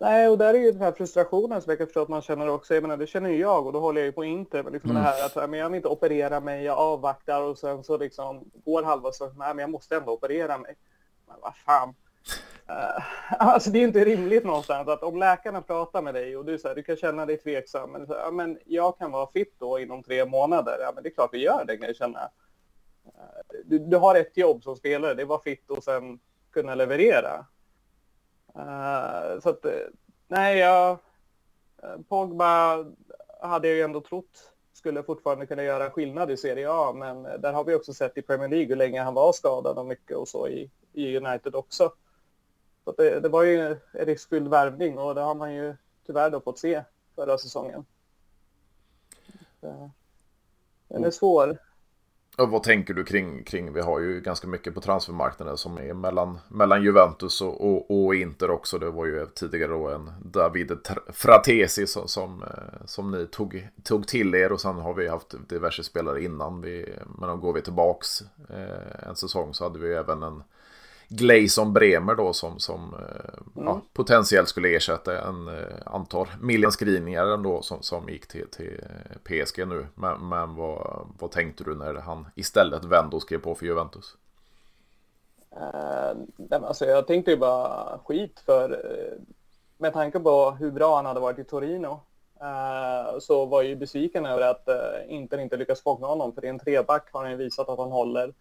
[0.01, 2.49] Nej, och där är ju den här frustrationen som jag kan förstå att man känner
[2.49, 2.74] också.
[2.74, 4.62] Jag menar, det känner ju jag och då håller jag ju på Inter.
[4.62, 5.03] Men liksom mm.
[5.03, 8.51] det här att men jag vill inte operera mig, jag avvaktar och sen så liksom
[8.64, 10.76] går halva så nej men jag måste ändå operera mig.
[11.26, 11.95] Men vad fan.
[12.70, 13.05] Uh,
[13.38, 16.74] alltså det är inte rimligt någonstans att om läkarna pratar med dig och du säger
[16.74, 17.90] du kan känna dig tveksam.
[17.90, 20.76] Men, så, ja, men jag kan vara fit då inom tre månader.
[20.80, 22.20] Ja, men det är klart vi gör det kan jag känna.
[23.07, 26.18] Uh, du, du, har ett jobb som spelare, det är vara fit och sen
[26.53, 27.47] kunna leverera.
[28.57, 29.67] Uh, så att,
[30.29, 30.99] nej, jag...
[32.09, 32.85] Pogba
[33.41, 37.53] hade jag ju ändå trott skulle fortfarande kunna göra skillnad i Serie A, men där
[37.53, 40.29] har vi också sett i Premier League hur länge han var skadad och mycket och
[40.29, 41.93] så i, i United också.
[42.85, 45.77] Så det, det, var ju en riskfylld värvning och det har man ju
[46.07, 46.85] tyvärr då fått se
[47.15, 47.85] förra säsongen.
[50.89, 51.59] Den är svår.
[52.39, 55.95] Och vad tänker du kring, kring, vi har ju ganska mycket på transfermarknaden som är
[55.95, 58.78] mellan, mellan Juventus och, och, och Inter också.
[58.78, 60.72] Det var ju tidigare då en David
[61.12, 65.35] Fratesi som, som, eh, som ni tog, tog till er och sen har vi haft
[65.49, 66.61] diverse spelare innan.
[66.61, 70.43] Vi, men om går vi tillbaks eh, en säsong så hade vi även en
[71.09, 73.69] Gleison Bremer då som, som eh, mm.
[73.69, 78.85] ja, potentiellt skulle ersätta en eh, antal miljanskrivningar ändå som, som gick till, till
[79.25, 79.87] PSG nu.
[79.95, 84.17] Men, men vad, vad tänkte du när han istället vände och skrev på för Juventus?
[85.57, 88.85] Uh, alltså jag tänkte ju bara skit för
[89.79, 92.01] med tanke på hur bra han hade varit i Torino
[92.43, 96.45] uh, så var jag ju besviken över att uh, Inter inte lyckas fånga honom för
[96.45, 98.35] i en treback har han ju visat att han håller.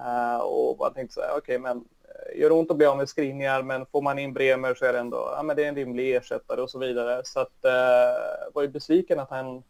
[0.00, 2.96] Eh, och bara tänkte så här, okej, okay, men eh, gör ont att bli av
[2.96, 5.68] med skrivningar, men får man in Bremer så är det ändå, ja men det är
[5.68, 7.22] en rimlig ersättare och så vidare.
[7.24, 9.62] Så att, uh, var ju besviken att han,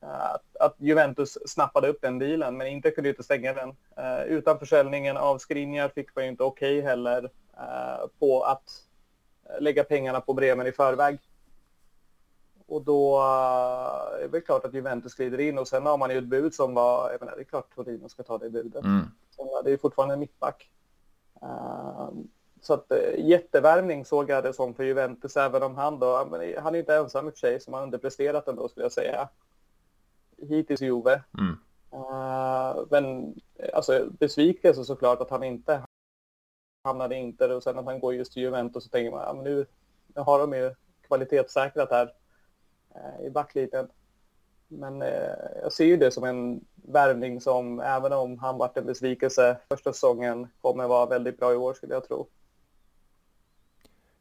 [0.00, 3.68] att, att, Juventus snappade upp den dealen, men inte kunde inte stänga den.
[3.98, 7.30] Uh, utan försäljningen av skrivningar fick man ju inte okej okay heller
[8.18, 8.70] på att
[9.60, 11.18] lägga pengarna på Bremer i förväg.
[12.66, 13.20] Och då
[14.22, 16.74] är det klart att Juventus glider in och sen har man ju ett bud som
[16.74, 18.84] var, jag menar, det är klart Torino ska ta det budet.
[18.84, 19.06] Mm.
[19.64, 20.70] Det är fortfarande en mittback.
[21.42, 22.28] Ehm,
[22.60, 26.16] så att eh, jättevärvning såg jag det som för Juventus, även om han då,
[26.58, 29.28] han är inte ensam i och för sig som har underpresterat ändå skulle jag säga.
[30.36, 31.22] Hittills Juve.
[31.38, 31.56] Mm.
[31.92, 33.34] Ehm, men
[33.72, 35.82] alltså besvikelse såklart att han inte
[36.84, 39.32] hamnade i Inter och sen att han går just till Juventus så tänker man, ja,
[39.34, 39.66] men nu,
[40.06, 40.74] nu har de ju
[41.06, 42.12] kvalitetssäkrat här
[42.94, 43.88] eh, i backlinjen.
[44.78, 45.08] Men eh,
[45.62, 49.92] jag ser ju det som en värvning som, även om han varit en besvikelse första
[49.92, 52.28] säsongen, kommer vara väldigt bra i år skulle jag tro.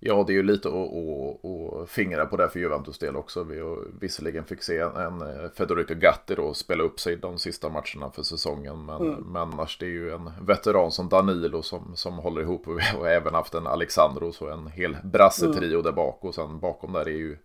[0.06, 3.44] Ja, det är ju lite att fingra på det för Juventus del också.
[3.44, 3.62] Vi
[4.00, 8.24] visserligen fick se en eh, Federico Gatti då spela upp sig de sista matcherna för
[8.24, 8.86] säsongen.
[8.86, 9.20] Men, mm.
[9.20, 12.68] men annars det är ju en veteran som Danilo som, som håller ihop.
[12.68, 15.84] Och har även haft en Alexandro, så en hel brassetrio mm.
[15.84, 16.24] där bak.
[16.24, 17.38] Och sen bakom där är ju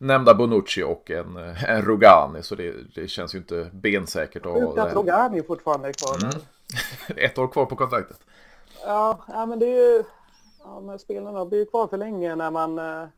[0.00, 1.36] nämnda Bonucci och en,
[1.68, 2.42] en Rogani.
[2.42, 4.42] Så det, det känns ju inte bensäkert.
[4.44, 6.16] Sjukt att Rogani fortfarande är kvar.
[6.22, 6.40] Mm.
[7.24, 8.20] Ett år kvar på kontraktet.
[8.84, 10.04] Ja, ja men det är ju...
[10.64, 12.78] Ja, men spelarna blir ju kvar för länge när man...
[12.78, 13.08] Eh,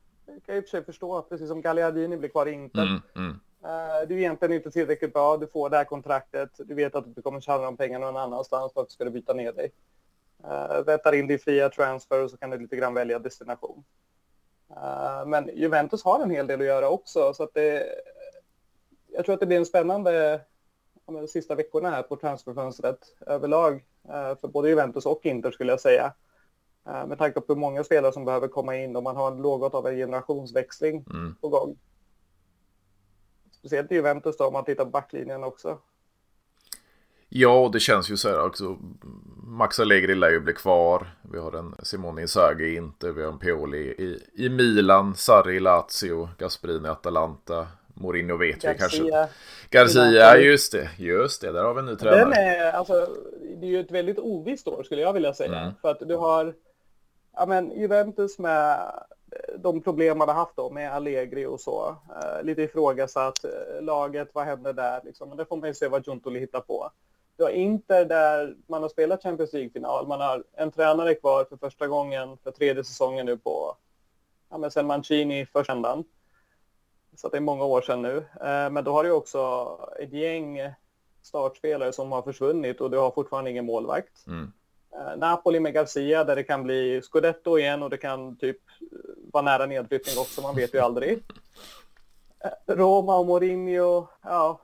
[0.46, 2.82] kan i och för sig förstå, precis som Gagliardini blir kvar i Inter.
[2.82, 3.40] Mm, mm.
[3.64, 7.14] Uh, du är egentligen inte tillräckligt bra, du får det här kontraktet, du vet att
[7.14, 9.72] du kommer tjäna de pengarna någon annanstans för att du ska byta ner dig.
[10.86, 13.84] Rättar in din fria transfer och så kan du lite grann välja destination.
[14.70, 17.86] Uh, men Juventus har en hel del att göra också, så att det,
[19.12, 20.40] jag tror att det blir en spännande
[21.06, 23.74] de sista veckorna här på transferfönstret överlag
[24.08, 26.12] uh, för både Juventus och Inter skulle jag säga.
[26.88, 29.74] Uh, med tanke på hur många spelare som behöver komma in och man har något
[29.74, 31.34] av en generationsväxling mm.
[31.40, 31.78] på gång.
[33.50, 35.78] Speciellt i Juventus då om man tittar på backlinjen också.
[37.32, 38.78] Ja, det känns ju så här också.
[39.42, 41.06] Max Allegri lär ju bli kvar.
[41.32, 43.12] Vi har en Simone Inzaghi inte.
[43.12, 45.14] Vi har en Pioli i, i Milan.
[45.14, 46.28] Sarri i Lazio.
[46.38, 47.66] Gasperini i Atalanta.
[47.94, 49.28] Mourinho vet Garcia, vi kanske.
[49.70, 50.90] Garcia, just det.
[50.98, 52.18] Just det, där har vi en ny tränare.
[52.18, 53.08] Den är, alltså,
[53.56, 55.60] det är ju ett väldigt ovisst år skulle jag vilja säga.
[55.60, 55.72] Mm.
[55.82, 56.54] För att du har
[57.36, 58.92] ja, men, Juventus med
[59.58, 61.88] de problem man har haft då med Allegri och så.
[61.88, 63.44] Uh, lite ifrågasatt.
[63.44, 65.00] Uh, laget, vad händer där?
[65.04, 65.28] Liksom.
[65.28, 66.90] Men det får man ju se vad Giuntoli hittar på.
[67.40, 70.06] Du har Inter där man har spelat Champions League-final.
[70.06, 73.76] Man har en tränare kvar för första gången för tredje säsongen nu på,
[74.50, 76.04] ja men sen Mancini första ändan.
[77.16, 78.16] Så det är många år sedan nu.
[78.16, 79.68] Eh, men då har du också
[80.00, 80.58] ett gäng
[81.22, 84.26] startspelare som har försvunnit och du har fortfarande ingen målvakt.
[84.26, 84.52] Mm.
[84.92, 88.58] Eh, Napoli med Garcia där det kan bli Scudetto igen och det kan typ
[89.32, 91.22] vara nära nedflyttning också, man vet ju aldrig.
[92.40, 94.60] Eh, Roma och Mourinho, ja,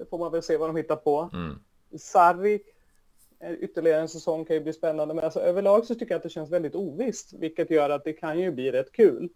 [0.00, 1.30] det får man väl se vad de hittar på.
[1.32, 1.58] Mm.
[1.98, 2.60] Sarri,
[3.60, 6.28] ytterligare en säsong kan ju bli spännande, men alltså, överlag så tycker jag att det
[6.28, 9.28] känns väldigt ovisst, vilket gör att det kan ju bli rätt kul.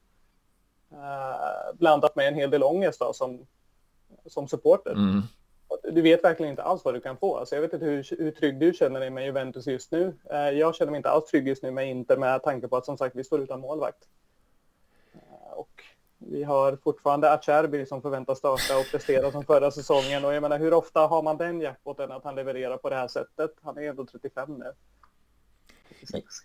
[0.93, 3.47] Uh, blandat med en hel del ångest då, som,
[4.27, 4.93] som supporter.
[4.93, 5.23] Mm.
[5.83, 7.37] Du vet verkligen inte alls vad du kan få.
[7.37, 10.15] Alltså, jag vet inte hur, hur trygg du känner dig med Juventus just nu.
[10.33, 12.87] Uh, jag känner mig inte alls trygg just nu med Inter med tanke på att
[12.87, 14.09] som sagt vi står utan målvakt.
[16.19, 20.25] Vi har fortfarande Acerbi som förväntas starta och prestera som förra säsongen.
[20.25, 23.09] Och jag menar, hur ofta har man den jackpoten att han levererar på det här
[23.09, 23.51] sättet?
[23.63, 24.73] Han är ändå 35 nu.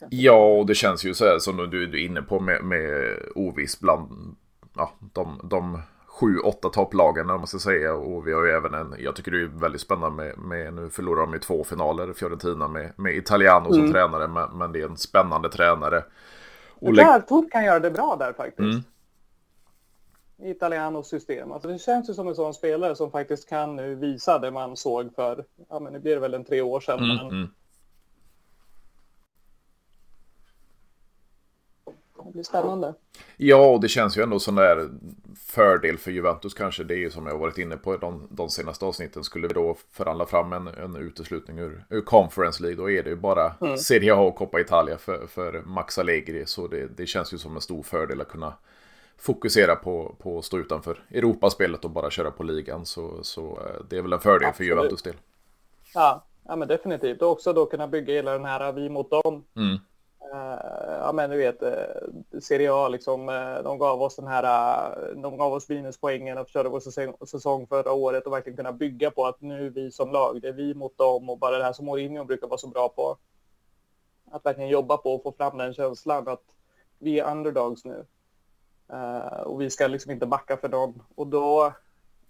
[0.10, 3.16] Ja, och det känns ju så här som du, du är inne på med, med
[3.36, 4.36] oviss bland
[4.76, 5.82] ja, de, de
[6.20, 7.94] sju, åtta topplagen om man ska säga.
[7.94, 10.90] Och vi har ju även en, jag tycker det är väldigt spännande med, med nu
[10.90, 13.92] förlorar de i två finaler, Fiorentina med, med Italiano som mm.
[13.92, 16.04] tränare, men, men, det är en spännande tränare.
[16.70, 18.60] Och där, Tor kan göra det bra där faktiskt.
[18.60, 18.84] Mm.
[20.44, 21.52] Italianos system.
[21.52, 24.78] Alltså det känns ju som en sån spelare som faktiskt kan nu visa det man
[24.78, 27.00] såg för, ja men nu blir det väl en tre år sedan.
[27.00, 27.28] Mm, men...
[27.28, 27.50] mm.
[32.26, 32.94] Det blir spännande.
[33.38, 34.90] Ja, och det känns ju ändå som där
[35.48, 36.84] fördel för Juventus kanske.
[36.84, 39.24] Det är ju som jag varit inne på de, de senaste avsnitten.
[39.24, 43.10] Skulle vi då förhandla fram en, en uteslutning ur, ur Conference League, då är det
[43.10, 43.78] ju bara mm.
[43.78, 46.46] Serie A och Coppa Italia för, för Max Allegri.
[46.46, 48.54] Så det, det känns ju som en stor fördel att kunna
[49.20, 52.86] fokusera på, på att stå utanför Europaspelet och bara köra på ligan.
[52.86, 54.56] Så, så eh, det är väl en fördel Absolut.
[54.56, 55.16] för Juventus del.
[55.94, 57.22] Ja, ja men definitivt.
[57.22, 59.46] Och också då kunna bygga hela den här vi mot dem.
[59.56, 59.78] Mm.
[60.34, 64.44] Uh, ja men du vet, uh, Serie A liksom, uh, de gav oss den här,
[65.16, 69.12] de gav oss minuspoängen och körde vår säsong, säsong förra året och verkligen kunna bygga
[69.12, 71.74] på att nu vi som lag, det är vi mot dem och bara det här
[71.74, 73.18] som Mourinho brukar vara så bra på.
[74.32, 76.44] Att verkligen jobba på och få fram den känslan att
[77.00, 78.06] vi är underdogs nu.
[78.94, 81.04] Uh, och vi ska liksom inte backa för dem.
[81.16, 81.74] Och då,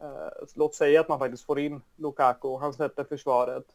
[0.03, 3.65] uh, låt säga att man faktiskt får in Lukaku, han sätter försvaret.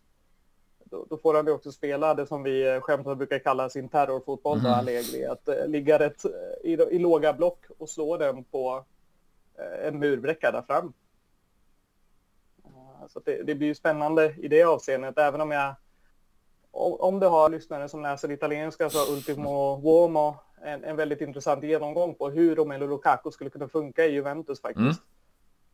[0.84, 4.58] Då, då får han ju också spela det som vi skämtsamt brukar kalla sin terrorfotboll,
[4.58, 4.72] mm.
[4.72, 5.26] Allegri.
[5.26, 6.24] Att uh, ligga rätt
[6.62, 8.84] i, i, låga block och slå den på
[9.82, 10.92] en murbräcka där fram.
[13.08, 15.74] så det, det, blir ju spännande i det avseendet, även om jag
[16.74, 22.14] om du har lyssnare som läser italienska så Ultimo Uomo en, en väldigt intressant genomgång
[22.14, 25.00] på hur Romelu Lukaku skulle kunna funka i Juventus faktiskt.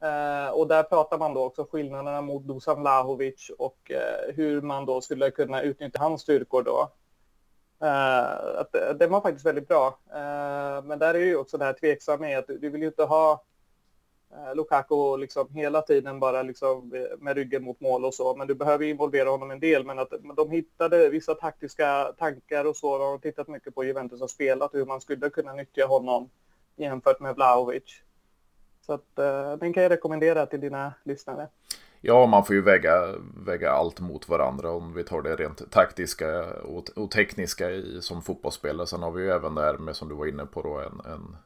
[0.00, 0.46] Mm.
[0.46, 4.86] Uh, och där pratar man då också skillnaderna mot Dusan Lahovic och uh, hur man
[4.86, 6.92] då skulle kunna utnyttja hans styrkor då.
[7.82, 9.98] Uh, att, det var faktiskt väldigt bra.
[10.84, 13.04] men där är ju också det här tveksamma med att du, du vill ju inte
[13.04, 13.49] ha Eh,
[14.32, 18.36] Eh, Lukaku liksom hela tiden bara liksom eh, med ryggen mot mål och så.
[18.36, 19.86] Men du behöver involvera honom en del.
[19.86, 22.98] Men att de hittade vissa taktiska tankar och så.
[22.98, 26.30] De har tittat mycket på Juventus har spelat hur man skulle kunna nyttja honom
[26.76, 28.02] jämfört med Vlahovic.
[28.86, 31.48] Så att, eh, den kan jag rekommendera till dina lyssnare.
[32.00, 33.14] Ja, man får ju väga,
[33.46, 38.22] väga allt mot varandra om vi tar det rent taktiska och, och tekniska i, som
[38.22, 38.86] fotbollsspelare.
[38.86, 41.12] Sen har vi ju även det här med, som du var inne på, då, en,
[41.12, 41.36] en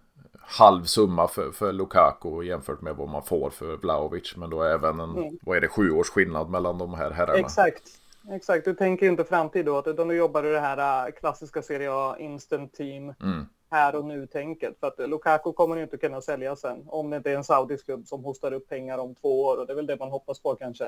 [0.47, 4.37] halv summa för, för Lukaku jämfört med vad man får för Vlaovic.
[4.37, 5.39] Men då är även en, mm.
[5.43, 7.39] vad är det, sju års skillnad mellan de här herrarna.
[7.39, 8.01] Exakt.
[8.31, 11.89] Exakt, du tänker inte framtid då, utan du jobbar i det här äh, klassiska Serie
[11.93, 13.47] A instant team, mm.
[13.71, 14.81] här och nu-tänket.
[14.81, 18.07] För att Lukaku kommer inte kunna sälja sen, om det inte är en saudisk klubb
[18.07, 20.55] som hostar upp pengar om två år, och det är väl det man hoppas på
[20.55, 20.85] kanske.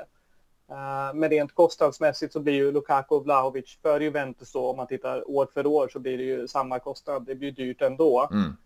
[0.70, 4.86] Uh, men rent kostnadsmässigt så blir ju Lukaku och Vlahovic för Juventus då, om man
[4.86, 7.26] tittar år för år så blir det ju samma kostnad.
[7.26, 8.28] Det blir dyrt ändå.
[8.32, 8.56] Mm.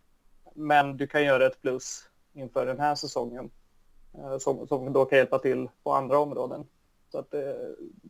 [0.60, 3.50] Men du kan göra ett plus inför den här säsongen
[4.14, 6.66] eh, som, som då kan hjälpa till på andra områden.
[7.12, 7.40] Så att eh,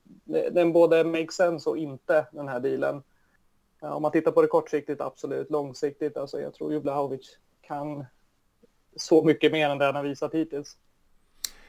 [0.05, 3.03] det, den både makes sense och inte den här dealen.
[3.83, 5.51] Eh, om man tittar på det kortsiktigt, absolut.
[5.51, 8.05] Långsiktigt, alltså jag tror ju Blahovic kan
[8.97, 10.77] så mycket mer än det han har visat hittills.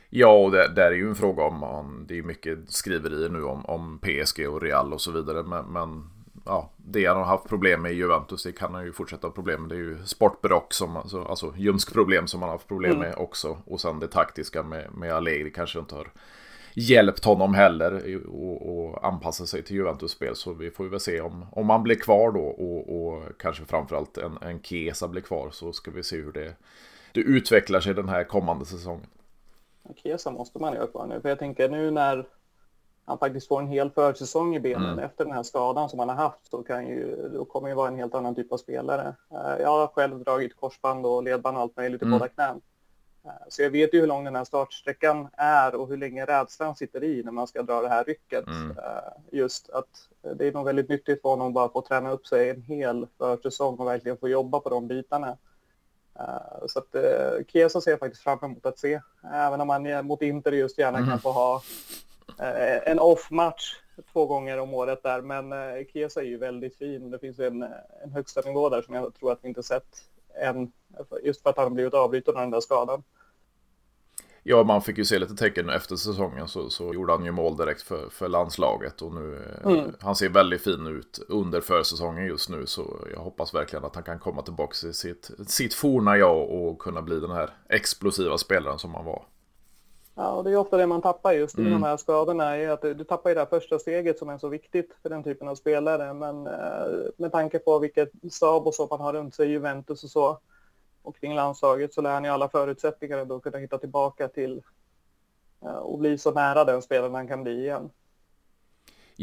[0.10, 3.44] Ja, och det, det är ju en fråga om, om det är mycket skriverier nu
[3.44, 5.44] om, om PSG och Real och så vidare.
[5.44, 6.10] Men, men
[6.46, 9.32] ja, det han har haft problem med i Juventus, det kan han ju fortsätta ha
[9.32, 9.70] problem med.
[9.70, 13.22] Det är ju sportbrock, som, alltså, alltså ljumskproblem som han har haft problem med mm.
[13.22, 13.58] också.
[13.66, 16.12] Och sen det taktiska med, med Allegri kanske inte har
[16.74, 20.36] hjälpt honom heller att anpassa sig till Juventus spel.
[20.36, 24.18] Så vi får väl se om, om han blir kvar då och, och kanske framförallt
[24.18, 26.56] en, en Kesa blir kvar så ska vi se hur det,
[27.12, 29.08] det utvecklar sig den här kommande säsongen.
[29.96, 32.26] Kesa måste man ju ha kvar nu, för jag tänker nu när
[33.06, 35.06] han faktiskt får en hel försäsong i benen mm.
[35.06, 37.88] efter den här skadan som han har haft så kan ju, då kommer ju vara
[37.88, 39.16] en helt annan typ av spelare.
[39.32, 42.20] Eh, jag har själv dragit korsband och ledband och allt möjligt i mm.
[42.20, 42.62] båda knän.
[43.50, 47.04] Så jag vet ju hur lång den här startsträckan är och hur länge rädslan sitter
[47.04, 48.48] i när man ska dra det här rycket.
[48.48, 48.78] Mm.
[49.32, 52.50] Just att det är nog väldigt nyttigt för honom att bara få träna upp sig
[52.50, 55.38] en hel försäsong och verkligen få jobba på de bitarna.
[56.68, 56.96] Så att
[57.48, 59.02] Kesa ser jag faktiskt fram emot att se.
[59.34, 61.10] Även om man mot Inter just gärna mm.
[61.10, 61.62] kan få ha
[62.86, 63.76] en off-match
[64.14, 65.22] två gånger om året där.
[65.22, 65.54] Men
[65.94, 67.12] Kesa är ju väldigt fin.
[67.12, 67.64] Det finns en,
[68.04, 70.06] en högsta nivå där som jag tror att vi inte sett
[70.42, 70.72] än.
[71.24, 73.04] Just för att han har blivit avbruten av den där skadan.
[74.44, 77.58] Ja, man fick ju se lite tecken efter säsongen så, så gjorde han ju mål
[77.58, 79.96] direkt för, för landslaget och nu mm.
[80.00, 84.04] han ser väldigt fin ut under försäsongen just nu så jag hoppas verkligen att han
[84.04, 88.80] kan komma tillbaka till sitt, sitt forna jag och kunna bli den här explosiva spelaren
[88.80, 89.26] som han var.
[90.22, 91.74] Ja, och det är ofta det man tappar just i mm.
[91.74, 94.38] de här skadorna, är att du, du tappar ju det här första steget som är
[94.38, 96.14] så viktigt för den typen av spelare.
[96.14, 100.10] Men eh, med tanke på vilket stab och så man har runt sig, Juventus och
[100.10, 100.40] så,
[101.02, 104.62] och kring landslaget så lär han ju alla förutsättningar ändå kunna hitta tillbaka till
[105.62, 107.90] eh, och bli så nära den spelaren han kan bli igen.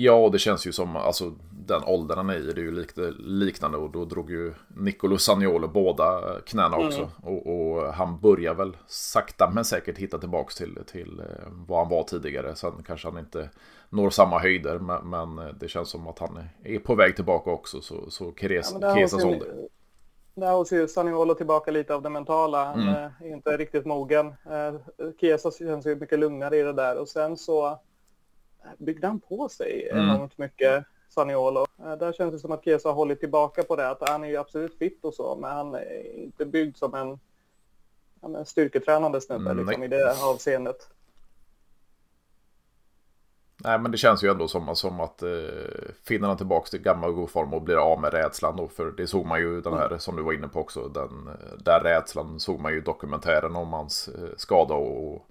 [0.00, 2.90] Ja, det känns ju som, alltså den åldern han är i, det är ju lik,
[3.18, 6.86] liknande och då drog ju Nicolo Saniolo båda knäna mm.
[6.86, 7.00] också.
[7.00, 7.12] Mm.
[7.22, 11.88] Och, och, han börjar väl sakta men säkert hitta tillbaka till, till eh, vad han
[11.88, 12.54] var tidigare.
[12.54, 13.50] Sen kanske han inte
[13.90, 17.80] når samma höjder, men, men det känns som att han är på väg tillbaka också.
[17.80, 19.48] Så, så Keres, ja, Kesas ålder.
[20.34, 22.64] Där hos ju Saniolo tillbaka lite av det mentala.
[22.64, 22.94] Han mm.
[22.94, 24.26] är inte riktigt mogen.
[24.26, 24.74] Eh,
[25.20, 26.98] Chiesa känns ju mycket lugnare i det där.
[26.98, 27.78] Och sen så
[28.78, 30.04] byggde han på sig mm.
[30.04, 31.66] enormt mycket, Saniolo.
[31.78, 33.90] Eh, där känns det som att Chiesa har hållit tillbaka på det.
[33.90, 37.18] Att han är ju absolut fit och så, men han är inte byggd som en
[38.20, 40.88] ja, styrketränande snubbe mm, liksom, i det avseendet.
[43.64, 47.30] Nej, men det känns ju ändå som, som att eh, han tillbaka till gammal god
[47.30, 48.68] form och blir av med rädslan då.
[48.68, 49.98] För det såg man ju den här, mm.
[49.98, 54.08] som du var inne på också, den där rädslan såg man ju dokumentären om hans
[54.08, 55.28] eh, skada och,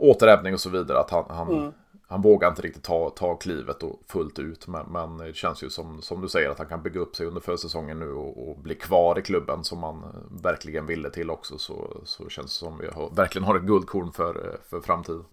[0.00, 0.98] återhämtning och så vidare.
[0.98, 1.72] Att han, han, mm.
[2.10, 4.66] Han vågar inte riktigt ta, ta klivet och fullt ut.
[4.66, 7.26] Men, men det känns ju som, som du säger att han kan bygga upp sig
[7.26, 10.02] under försäsongen nu och, och bli kvar i klubben som han
[10.42, 11.58] verkligen ville till också.
[11.58, 15.24] Så, så känns det som vi har, verkligen har ett guldkorn för, för framtiden.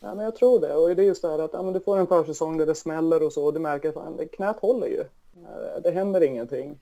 [0.00, 0.74] Ja, men jag tror det.
[0.74, 3.22] Och det är just det här att ja, du får en försäsong där det smäller
[3.22, 5.00] och så och du märker att knät håller ju.
[5.00, 6.78] Eh, det händer ingenting.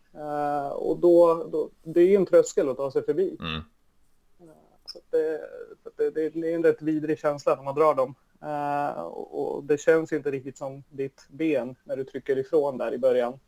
[0.72, 3.36] Och då, då, det är ju en tröskel att ta sig förbi.
[3.40, 3.60] Mm.
[4.86, 5.40] Så det,
[5.96, 8.14] det, det, är en rätt vidrig känsla när man drar dem.
[8.42, 12.98] Uh, och, det känns inte riktigt som ditt ben när du trycker ifrån där i
[12.98, 13.40] början.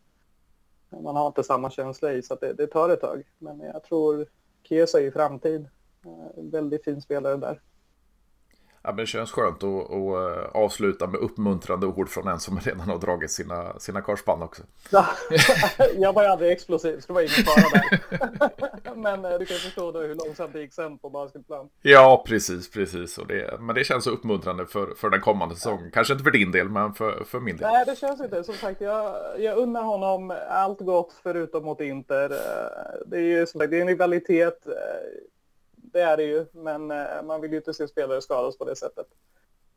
[0.89, 3.23] Man har inte samma känsla i så det, det tar ett tag.
[3.39, 4.27] Men jag tror
[4.63, 5.69] Kesa är i framtid.
[6.05, 7.61] Eh, väldigt fin spelare där.
[8.87, 12.61] Ja, men det känns skönt att, att eh, avsluta med uppmuntrande ord från en som
[12.61, 14.63] redan har dragit sina, sina korsband också.
[14.91, 15.07] Ja,
[15.97, 17.83] jag var ju aldrig explosiv, så det var ingen fara
[18.81, 18.95] där.
[18.95, 21.69] men eh, du kan förstå då hur långsamt det gick sen på basketplan.
[21.83, 23.19] Ja, precis, precis.
[23.19, 25.91] Och det, men det känns så uppmuntrande för, för den kommande säsongen.
[25.91, 27.71] Kanske inte för din del, men för, för min del.
[27.73, 28.45] Nej, det känns inte.
[28.45, 32.31] Som sagt, jag, jag unnar honom allt gott förutom mot Inter.
[32.31, 34.67] Eh, det är ju som sagt, det är en rivalitet
[35.95, 38.77] det är det ju, men eh, man vill ju inte se spelare skadas på det
[38.77, 39.07] sättet.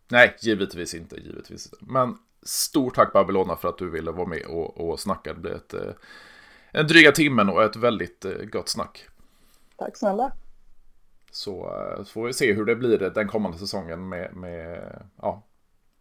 [0.07, 1.85] Nej, givetvis inte, givetvis inte.
[1.93, 5.33] Men stort tack Babylona för att du ville vara med och, och snacka.
[5.33, 5.93] Det blev ett, eh,
[6.71, 9.07] en dryga timmen och ett väldigt eh, gott snack.
[9.77, 10.31] Tack snälla.
[11.31, 15.43] Så, så får vi se hur det blir den kommande säsongen med, med ja,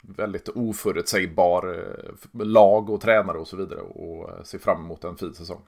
[0.00, 1.86] väldigt oförutsägbar
[2.32, 5.62] lag och tränare och så vidare och se fram emot en fin säsong.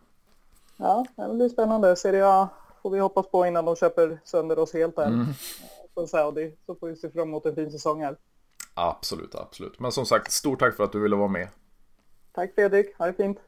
[0.76, 1.96] Ja, det blir spännande.
[1.96, 2.48] Serie A
[2.82, 5.06] får vi hoppas på innan de köper sönder oss helt här.
[5.06, 5.26] Mm.
[5.94, 6.56] Från Saudi.
[6.66, 8.16] Så får vi se fram emot en fin säsong här.
[8.74, 9.80] Absolut, absolut.
[9.80, 11.48] Men som sagt, stort tack för att du ville vara med.
[12.32, 13.38] Tack Fredrik, ha det fint.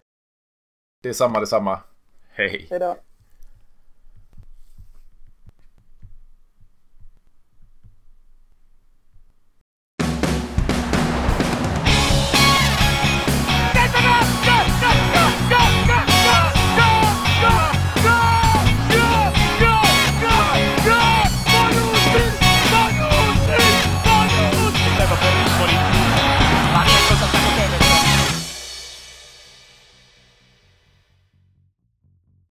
[1.02, 1.80] Detsamma, detsamma.
[2.30, 2.66] Hej.
[2.70, 2.96] Hej då.